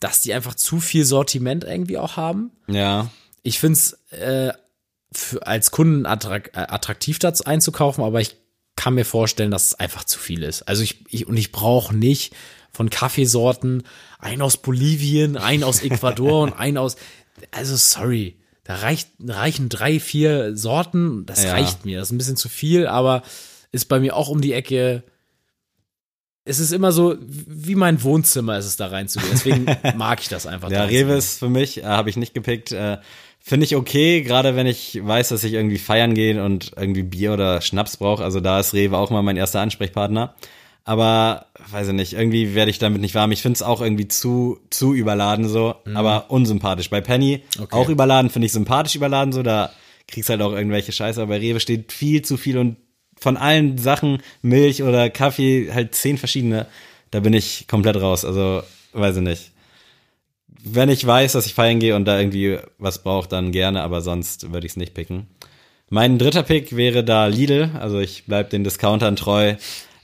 [0.00, 2.52] dass die einfach zu viel Sortiment irgendwie auch haben.
[2.68, 3.10] Ja.
[3.42, 4.54] Ich finde es äh,
[5.42, 8.36] als Kunden attrakt, äh, attraktiv, das einzukaufen, aber ich
[8.76, 10.62] kann mir vorstellen, dass es einfach zu viel ist.
[10.62, 12.34] Also ich, ich und ich brauche nicht
[12.72, 13.82] von Kaffeesorten
[14.18, 16.96] einen aus Bolivien, einen aus Ecuador und einen aus.
[17.50, 21.24] Also sorry, da reicht, reichen drei, vier Sorten.
[21.26, 21.52] Das Ja.
[21.52, 21.98] reicht mir.
[21.98, 23.22] Das ist ein bisschen zu viel, aber
[23.72, 25.02] ist bei mir auch um die Ecke.
[26.44, 29.30] Es ist immer so, wie mein Wohnzimmer ist es da reinzugehen.
[29.32, 29.66] Deswegen
[29.96, 30.70] mag ich das einfach.
[30.70, 32.72] Ja, Rewe ist für mich, äh, habe ich nicht gepickt.
[32.72, 32.98] Äh,
[33.40, 37.32] Finde ich okay, gerade wenn ich weiß, dass ich irgendwie feiern gehe und irgendwie Bier
[37.32, 38.22] oder Schnaps brauche.
[38.24, 40.34] Also da ist Rewe auch mal mein erster Ansprechpartner.
[40.88, 43.30] Aber weiß ich nicht, irgendwie werde ich damit nicht warm.
[43.30, 46.88] Ich finde es auch irgendwie zu, zu überladen so, aber unsympathisch.
[46.88, 47.62] Bei Penny Mhm.
[47.64, 47.76] Okay.
[47.76, 49.70] auch überladen, finde ich sympathisch überladen so, da
[50.06, 51.20] kriegst halt auch irgendwelche Scheiße.
[51.20, 52.76] Aber bei Rewe steht viel zu viel und
[53.20, 56.66] von allen Sachen, Milch oder Kaffee, halt zehn verschiedene.
[57.10, 58.24] Da bin ich komplett raus.
[58.24, 58.62] Also,
[58.94, 59.50] weiß ich nicht
[60.64, 64.00] wenn ich weiß, dass ich feiern gehe und da irgendwie was brauche, dann gerne, aber
[64.00, 65.28] sonst würde ich es nicht picken.
[65.90, 69.54] Mein dritter Pick wäre da Lidl, also ich bleib den Discountern treu.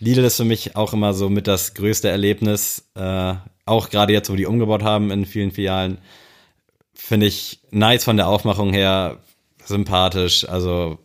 [0.05, 3.35] Lidl ist für mich auch immer so mit das größte Erlebnis, äh,
[3.65, 5.99] auch gerade jetzt, wo die umgebaut haben in vielen Filialen,
[6.93, 9.21] finde ich nice von der Aufmachung her,
[9.65, 10.99] sympathisch, also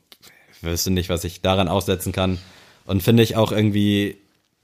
[0.61, 2.39] wüsste nicht, was ich daran aussetzen kann.
[2.85, 4.17] Und finde ich auch irgendwie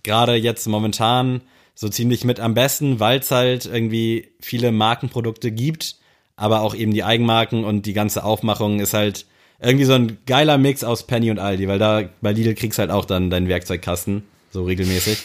[0.04, 1.42] gerade jetzt momentan
[1.74, 5.96] so ziemlich mit am besten, weil es halt irgendwie viele Markenprodukte gibt,
[6.36, 9.26] aber auch eben die Eigenmarken und die ganze Aufmachung ist halt
[9.60, 12.92] irgendwie so ein geiler Mix aus Penny und Aldi, weil da bei Lidl kriegst halt
[12.92, 15.20] auch dann deinen Werkzeugkasten so regelmäßig.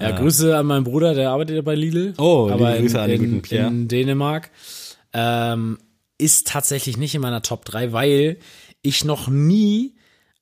[0.00, 2.14] Ja, Grüße an meinen Bruder, der arbeitet ja bei Lidl.
[2.18, 3.68] Oh, aber Grüße in, an den guten Pierre.
[3.68, 4.50] in Dänemark.
[5.12, 5.78] Ähm,
[6.18, 8.38] ist tatsächlich nicht in meiner Top 3, weil
[8.82, 9.94] ich noch nie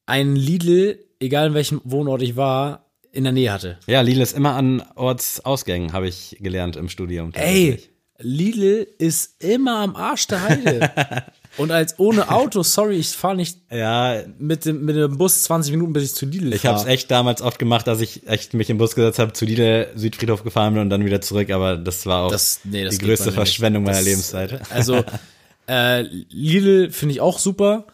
[0.06, 3.78] einen Lidl, egal in welchem Wohnort ich war, in der Nähe hatte.
[3.86, 7.32] Ja, Lidl ist immer an Ortsausgängen, habe ich gelernt im Studium.
[7.34, 7.78] Ey.
[8.18, 10.90] Lidl ist immer am Arsch der Heide.
[11.58, 15.72] Und als ohne Auto, sorry, ich fahre nicht Ja, mit dem, mit dem Bus 20
[15.72, 16.74] Minuten, bis ich zu Lidl ich fahre.
[16.78, 19.44] habe es echt damals oft gemacht, dass ich echt mich im Bus gesetzt habe, zu
[19.44, 22.96] Lidl Südfriedhof gefahren bin und dann wieder zurück, aber das war auch Das- nee, das
[22.98, 23.32] die größte.
[23.32, 24.60] Verschwendung meiner Das- Lebenszeit.
[24.70, 25.04] Also,
[25.68, 27.86] äh, Lidl finde ich auch super.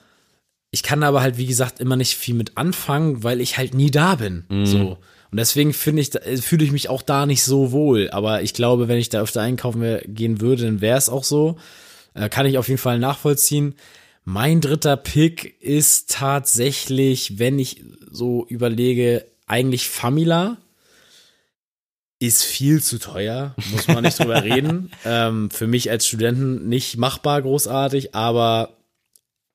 [0.70, 3.90] Ich kann aber halt, wie gesagt, immer nicht viel mit anfangen, weil ich halt nie
[3.90, 4.44] da bin.
[4.64, 4.98] So.
[5.30, 8.11] Und deswegen finde ich, äh, fühle ich mich auch da nicht so wohl.
[8.11, 11.56] Aber ich glaube, wenn ich da öfter einkaufen gehen würde, dann wäre es auch so.
[12.18, 13.74] Äh, kann ich auf jeden Fall nachvollziehen.
[14.24, 20.58] Mein dritter Pick ist tatsächlich, wenn ich so überlege, eigentlich Famila.
[22.20, 24.90] Ist viel zu teuer, muss man nicht drüber reden.
[25.04, 28.74] Ähm, für mich als Studenten nicht machbar großartig, aber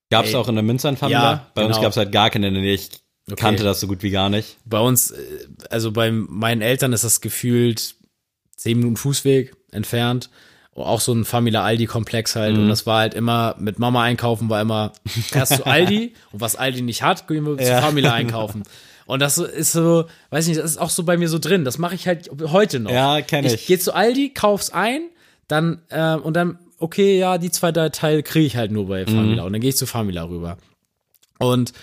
[0.09, 1.19] Gab es auch in der Münsternfamilie?
[1.21, 1.81] Ja, Bei uns genau.
[1.83, 2.75] gab es halt gar keine in der Nähe.
[2.75, 2.89] Ich
[3.31, 3.39] Okay.
[3.39, 4.57] kannte das so gut wie gar nicht.
[4.65, 7.95] bei uns, äh, also bei meinen Eltern ist das gefühlt
[8.57, 10.29] zehn Minuten Fußweg entfernt.
[10.75, 12.57] Auch so ein Famila Aldi-Komplex halt.
[12.57, 14.91] Und das war halt immer, mit Mama einkaufen war immer
[15.33, 17.77] erst zu Aldi und was Aldi nicht hat, gehen wir Ja.
[17.77, 18.63] zu Famila einkaufen.
[19.05, 21.65] Und das ist so, weiß nicht, das ist auch so bei mir so drin.
[21.65, 22.89] Das mache ich halt heute noch.
[22.91, 23.53] Ja, kenn ich.
[23.53, 25.01] Ich gehe zu Aldi, kauf's ein,
[25.47, 29.05] dann, äh, und dann, okay, ja, die zwei drei Teile kriege ich halt nur bei
[29.05, 29.43] Famila.
[29.43, 30.57] Und dann gehe ich zu Famila rüber.
[31.37, 31.73] Und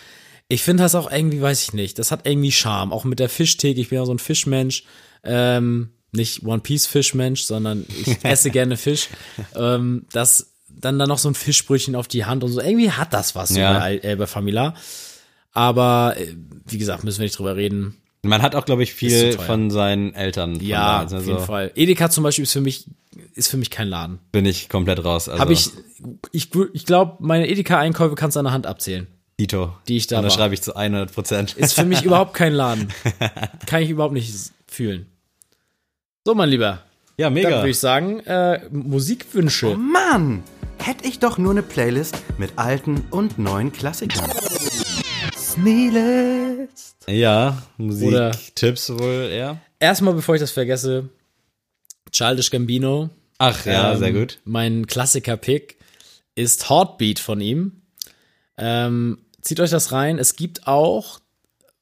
[0.48, 2.92] ich finde das auch irgendwie, weiß ich nicht, das hat irgendwie Charme.
[2.92, 4.84] Auch mit der Fischtheke, ich bin ja so ein Fischmensch.
[5.22, 9.08] Ähm, nicht One Piece Fischmensch, sondern ich esse gerne Fisch.
[9.54, 12.60] Ähm, das dann da noch so ein Fischbrötchen auf die Hand und so.
[12.60, 13.78] Irgendwie hat das was Ja.
[13.78, 14.74] bei, äh, bei Famila.
[15.52, 16.34] Aber äh,
[16.66, 17.96] wie gesagt, müssen wir nicht drüber reden.
[18.22, 20.56] Man hat auch, glaube ich, viel von seinen Eltern.
[20.56, 21.72] Von Ja, damals, auf jeden also Fall.
[21.74, 22.86] Edeka zum Beispiel ist für mich
[23.34, 24.18] ist für mich kein Laden.
[24.30, 25.28] Bin ich komplett raus.
[25.28, 25.70] Also, Habe ich,
[26.32, 29.06] ich, ich glaube, meine Edeka-Einkäufe kannst du an der Hand abzählen.
[29.38, 29.74] Dito.
[29.88, 30.36] die ich da Und da war.
[30.36, 31.54] schreibe ich zu 100 Prozent.
[31.54, 32.88] Ist für mich überhaupt kein Laden.
[33.66, 34.32] Kann ich überhaupt nicht
[34.66, 35.06] fühlen.
[36.26, 36.82] So, mein Lieber.
[37.16, 37.48] Ja, Dann mega.
[37.50, 39.74] würde ich sagen, äh, Musikwünsche.
[39.76, 40.42] Mann,
[40.78, 44.30] hätte ich doch nur eine Playlist mit alten und neuen Klassikern.
[45.34, 46.96] Sneelist.
[47.08, 49.60] Ja, Oder- Musiktipps wohl eher.
[49.78, 51.08] Erstmal, bevor ich das vergesse,
[52.12, 53.08] Childish Gambino.
[53.38, 54.38] Ach ja, Ähm, sehr gut.
[54.44, 55.78] Mein Klassiker-Pick
[56.34, 57.80] ist Heartbeat von ihm.
[58.58, 60.18] Ähm, zieht euch das rein.
[60.18, 61.20] Es gibt auch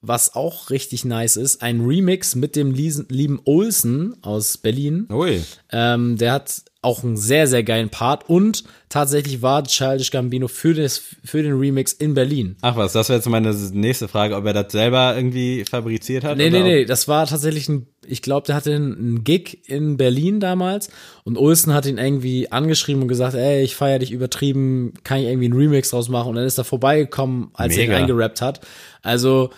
[0.01, 5.09] was auch richtig nice ist, ein Remix mit dem lieben Olsen aus Berlin.
[5.11, 5.43] Ui.
[5.73, 10.75] Ähm, der hat auch einen sehr, sehr geilen Part und tatsächlich war Childish Gambino für,
[10.75, 12.57] das, für den Remix in Berlin.
[12.61, 16.37] Ach was, das wäre jetzt meine nächste Frage, ob er das selber irgendwie fabriziert hat.
[16.37, 19.97] Nee, oder nee, nee, das war tatsächlich ein, ich glaube, der hatte einen Gig in
[19.97, 20.89] Berlin damals
[21.25, 25.27] und Olsen hat ihn irgendwie angeschrieben und gesagt, ey, ich feier dich übertrieben, kann ich
[25.27, 28.03] irgendwie einen Remix draus machen und dann ist er vorbeigekommen, als er ihn Mega.
[28.03, 28.61] eingerappt hat.
[29.03, 29.51] Also,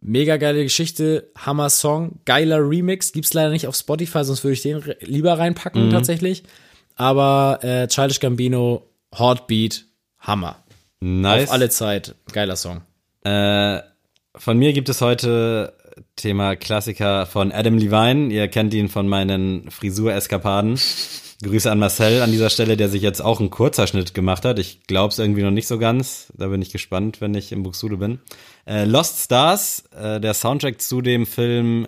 [0.00, 4.62] mega geile Geschichte, Hammer Song, geiler Remix, gibt's leider nicht auf Spotify, sonst würde ich
[4.62, 5.90] den re- lieber reinpacken Mhm.
[5.90, 6.42] tatsächlich.
[6.96, 9.84] Aber äh, Childish Gambino, Heartbeat,
[10.20, 10.56] Hammer.
[11.00, 11.44] Nice.
[11.48, 12.82] Auf alle Zeit, geiler Song.
[13.24, 13.80] Äh,
[14.34, 15.72] von mir gibt es heute
[16.16, 18.32] Thema Klassiker von Adam Levine.
[18.32, 20.78] Ihr kennt ihn von meinen Frisur-Eskapaden.
[21.42, 24.58] Grüße an Marcel an dieser Stelle, der sich jetzt auch einen Kurzerschnitt gemacht hat.
[24.58, 26.32] Ich glaube es irgendwie noch nicht so ganz.
[26.36, 28.18] Da bin ich gespannt, wenn ich im Buxude bin.
[28.66, 31.86] Äh, Lost Stars, äh, der Soundtrack zu dem Film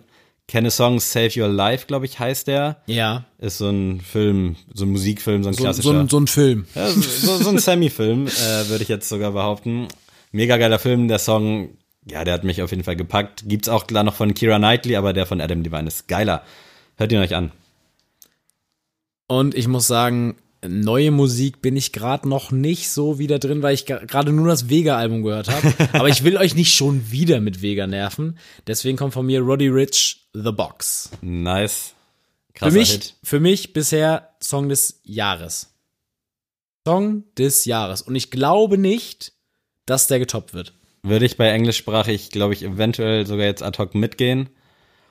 [0.49, 2.83] Can a Song Save Your Life, glaube ich, heißt der.
[2.87, 5.93] Ja, Ist so ein Film, so ein Musikfilm, so ein so, klassischer.
[5.93, 6.67] so, ein, so ein Film.
[6.75, 9.89] Ja, so, so, so ein Semi-Film, äh, würde ich jetzt sogar behaupten.
[10.31, 11.77] Mega geiler Film, der Song,
[12.07, 13.45] ja, der hat mich auf jeden Fall gepackt.
[13.47, 16.43] Gibt's auch klar noch von Kira Knightley, aber der von Adam Levine ist geiler.
[16.97, 17.53] Hört ihn euch an.
[19.33, 23.72] Und ich muss sagen, neue Musik bin ich gerade noch nicht so wieder drin, weil
[23.72, 25.74] ich gerade nur das Vega-Album gehört habe.
[25.95, 28.37] Aber ich will euch nicht schon wieder mit Vega nerven.
[28.66, 31.12] Deswegen kommt von mir Roddy Rich, The Box.
[31.22, 31.95] Nice.
[32.49, 33.14] Für Krasser mich, Hit.
[33.22, 35.72] für mich bisher Song des Jahres.
[36.87, 38.03] Song des Jahres.
[38.03, 39.33] Und ich glaube nicht,
[39.87, 40.74] dass der getoppt wird.
[41.03, 44.51] Würde ich bei englischsprachig, glaube ich, eventuell sogar jetzt ad hoc mitgehen.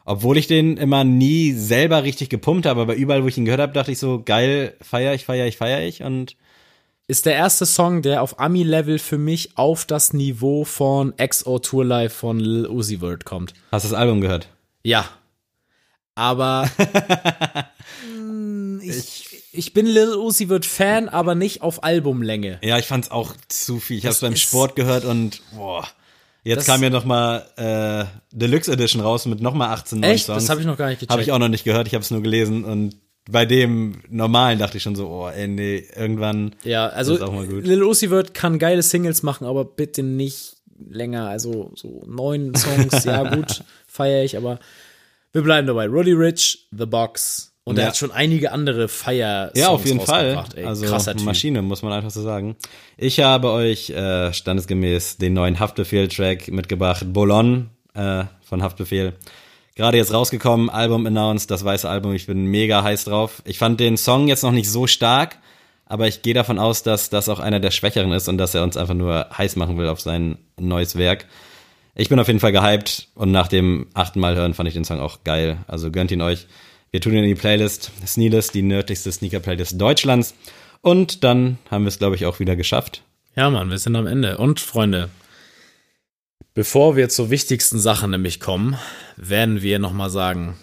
[0.05, 3.61] Obwohl ich den immer nie selber richtig gepumpt habe, aber überall, wo ich ihn gehört
[3.61, 6.01] habe, dachte ich so, geil, feier ich, feier ich, feier ich.
[6.03, 6.35] Und
[7.07, 11.85] Ist der erste Song, der auf Ami-Level für mich auf das Niveau von XO Tour
[11.85, 13.53] Live von Lil Uzi Vert kommt.
[13.71, 14.47] hast du das Album gehört?
[14.83, 15.07] Ja.
[16.15, 16.69] Aber
[18.07, 22.59] Mm, ich, ich bin Lil Uzi Vert Fan, aber nicht auf Albumlänge.
[22.63, 23.97] Ja, ich fand's auch zu viel.
[23.97, 25.87] Ich habe es Das beim Sport gehört und boah.
[26.43, 30.13] Jetzt Das- kam ja noch mal äh, Deluxe Edition raus mit noch mal 18 neuen
[30.13, 30.25] Echt?
[30.25, 30.43] Songs.
[30.43, 31.11] Das habe ich noch gar nicht gecheckt.
[31.11, 32.95] Habe ich auch noch nicht gehört, ich habe es nur gelesen und
[33.29, 37.31] bei dem normalen dachte ich schon so, oh, ey, nee, irgendwann Ja, also ist auch
[37.31, 37.63] mal gut.
[37.65, 40.57] Lil Uzi Vert kann geile Singles machen, aber bitte nicht
[40.89, 41.27] länger.
[41.29, 44.59] Also so neun Songs, ja gut, feiere ich, aber
[45.33, 45.85] wir bleiben dabei.
[45.87, 47.50] Roddy Rich, The Box.
[47.63, 47.87] Und er Ja.
[47.89, 50.43] hat schon einige andere Feier Ja, auf jeden Fall.
[50.55, 51.25] Ey, also krasser Typ.
[51.25, 52.55] Maschine, muss man einfach so sagen.
[52.97, 59.13] Ich habe euch äh, standesgemäß den neuen Haftbefehl-Track mitgebracht, Bolon äh, von Haftbefehl.
[59.75, 63.41] Gerade jetzt rausgekommen, Album announced, das weiße Album, ich bin mega heiß drauf.
[63.45, 65.37] Ich fand den Song jetzt noch nicht so stark,
[65.85, 68.63] aber ich gehe davon aus, dass das auch einer der Schwächeren ist und dass er
[68.63, 71.25] uns einfach nur heiß machen will auf sein neues Werk.
[71.93, 74.83] Ich bin auf jeden Fall gehypt und nach dem achten Mal hören fand ich den
[74.85, 75.57] Song auch geil.
[75.67, 76.47] Also gönnt ihn euch.
[76.93, 80.35] Wir tun in die Playlist Sneelist, die nördlichste Sneaker-Playlist Deutschlands.
[80.81, 83.03] Und dann haben wir es, glaube ich, auch wieder geschafft.
[83.33, 84.37] Ja, Mann, wir sind am Ende.
[84.37, 85.09] Und Freunde,
[86.53, 88.75] bevor wir zur wichtigsten Sache nämlich kommen,
[89.15, 90.57] werden wir nochmal sagen,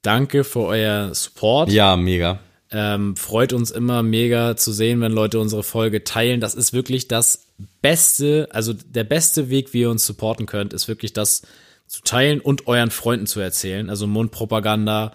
[0.00, 1.70] danke für euer Support.
[1.70, 2.38] Ja, mega.
[2.70, 6.40] Ähm, freut uns immer mega zu sehen, wenn Leute unsere Folge teilen.
[6.40, 7.48] Das ist wirklich das
[7.82, 11.42] Beste, also der beste Weg, wie ihr uns supporten könnt, ist wirklich das
[11.86, 13.90] zu teilen und euren Freunden zu erzählen.
[13.90, 15.12] Also Mundpropaganda.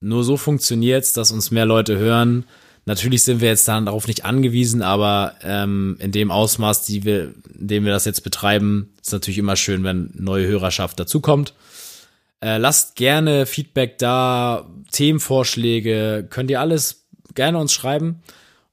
[0.00, 2.44] Nur so funktioniert's, dass uns mehr Leute hören.
[2.86, 7.34] Natürlich sind wir jetzt dann darauf nicht angewiesen, aber ähm, in dem Ausmaß, die wir,
[7.58, 11.54] in dem wir das jetzt betreiben, ist natürlich immer schön, wenn neue Hörerschaft dazukommt.
[12.40, 18.22] Äh, lasst gerne Feedback da, Themenvorschläge, könnt ihr alles gerne uns schreiben.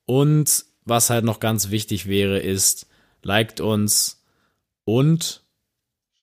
[0.06, 2.88] Und was halt noch ganz wichtig wäre, ist,
[3.24, 4.24] liked uns
[4.86, 5.42] und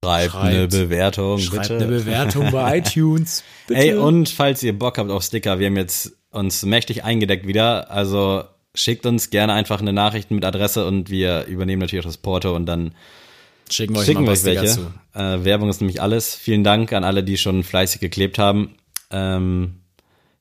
[0.05, 1.77] Schreibt, Schreibt- eine Bewertung, schreibt bitte.
[1.77, 3.43] eine Bewertung bei iTunes.
[3.67, 3.81] Bitte.
[3.81, 7.91] Ey, und falls ihr Bock habt auf Sticker, wir haben jetzt uns mächtig eingedeckt wieder.
[7.91, 8.45] Also
[8.75, 12.55] schickt uns gerne einfach eine Nachricht mit Adresse und wir übernehmen natürlich auch das Porto
[12.57, 12.93] und dann
[13.71, 14.81] schicken wir euch schicken mal wir was euch welche.
[15.15, 16.35] Äh, Werbung ist nämlich alles.
[16.35, 18.75] Vielen Dank an alle, die schon fleißig geklebt haben.
[19.11, 19.77] Ähm,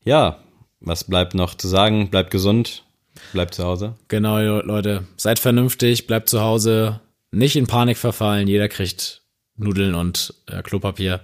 [0.04, 0.40] ja,
[0.80, 2.10] was bleibt noch zu sagen?
[2.10, 2.84] Bleibt gesund,
[3.32, 3.96] bleibt zu Hause.
[4.08, 7.00] Genau, Leute, seid vernünftig, bleibt zu Hause,
[7.32, 8.48] nicht in Panik verfallen.
[8.48, 9.22] Jeder kriegt
[9.56, 11.22] Nudeln und äh, Klopapier.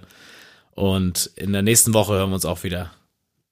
[0.72, 2.92] Und in der nächsten Woche hören wir uns auch wieder.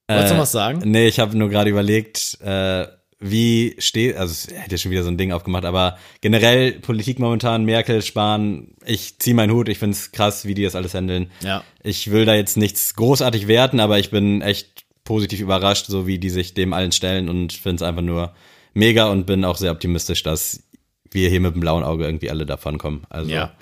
[0.08, 0.80] Wolltest du noch was sagen?
[0.84, 2.86] Nee, ich habe nur gerade überlegt, äh,
[3.20, 7.64] wie steht, also ich hätte schon wieder so ein Ding aufgemacht, aber generell Politik momentan,
[7.64, 11.30] Merkel, Spahn, ich zieh meinen Hut, ich find's krass, wie die das alles handeln.
[11.42, 11.64] Ja.
[11.82, 16.18] Ich will da jetzt nichts großartig werten, aber ich bin echt positiv überrascht, so wie
[16.18, 18.34] die sich dem allen stellen und find's einfach nur
[18.72, 20.62] mega und bin auch sehr optimistisch, dass
[21.11, 23.02] wir hier mit dem blauen Auge irgendwie alle davon kommen.
[23.09, 23.52] Also Ja,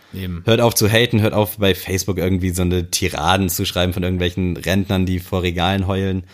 [0.45, 4.03] hört auf zu haten, hört auf bei Facebook irgendwie so eine Tiraden zu schreiben von
[4.03, 6.25] irgendwelchen Rentnern, die vor Regalen heulen.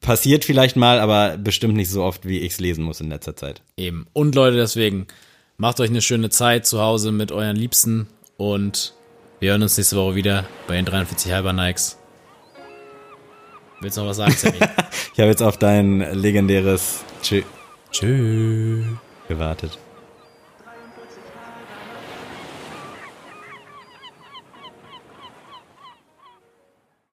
[0.00, 3.62] Passiert vielleicht mal, aber bestimmt nicht so oft, wie ich's lesen muss in letzter Zeit.
[3.76, 4.06] Eben.
[4.12, 5.06] Und Leute, deswegen
[5.56, 8.06] macht euch eine schöne Zeit zu Hause mit euren Liebsten
[8.36, 8.94] und
[9.40, 11.98] wir hören uns nächste Woche wieder bei den 43 halber Nikes.
[13.80, 14.58] Willst du noch was sagen, Sammy?
[15.12, 17.42] Ich habe jetzt auf dein legendäres Tschö
[17.90, 18.84] Tschüss.
[19.26, 19.78] gewartet.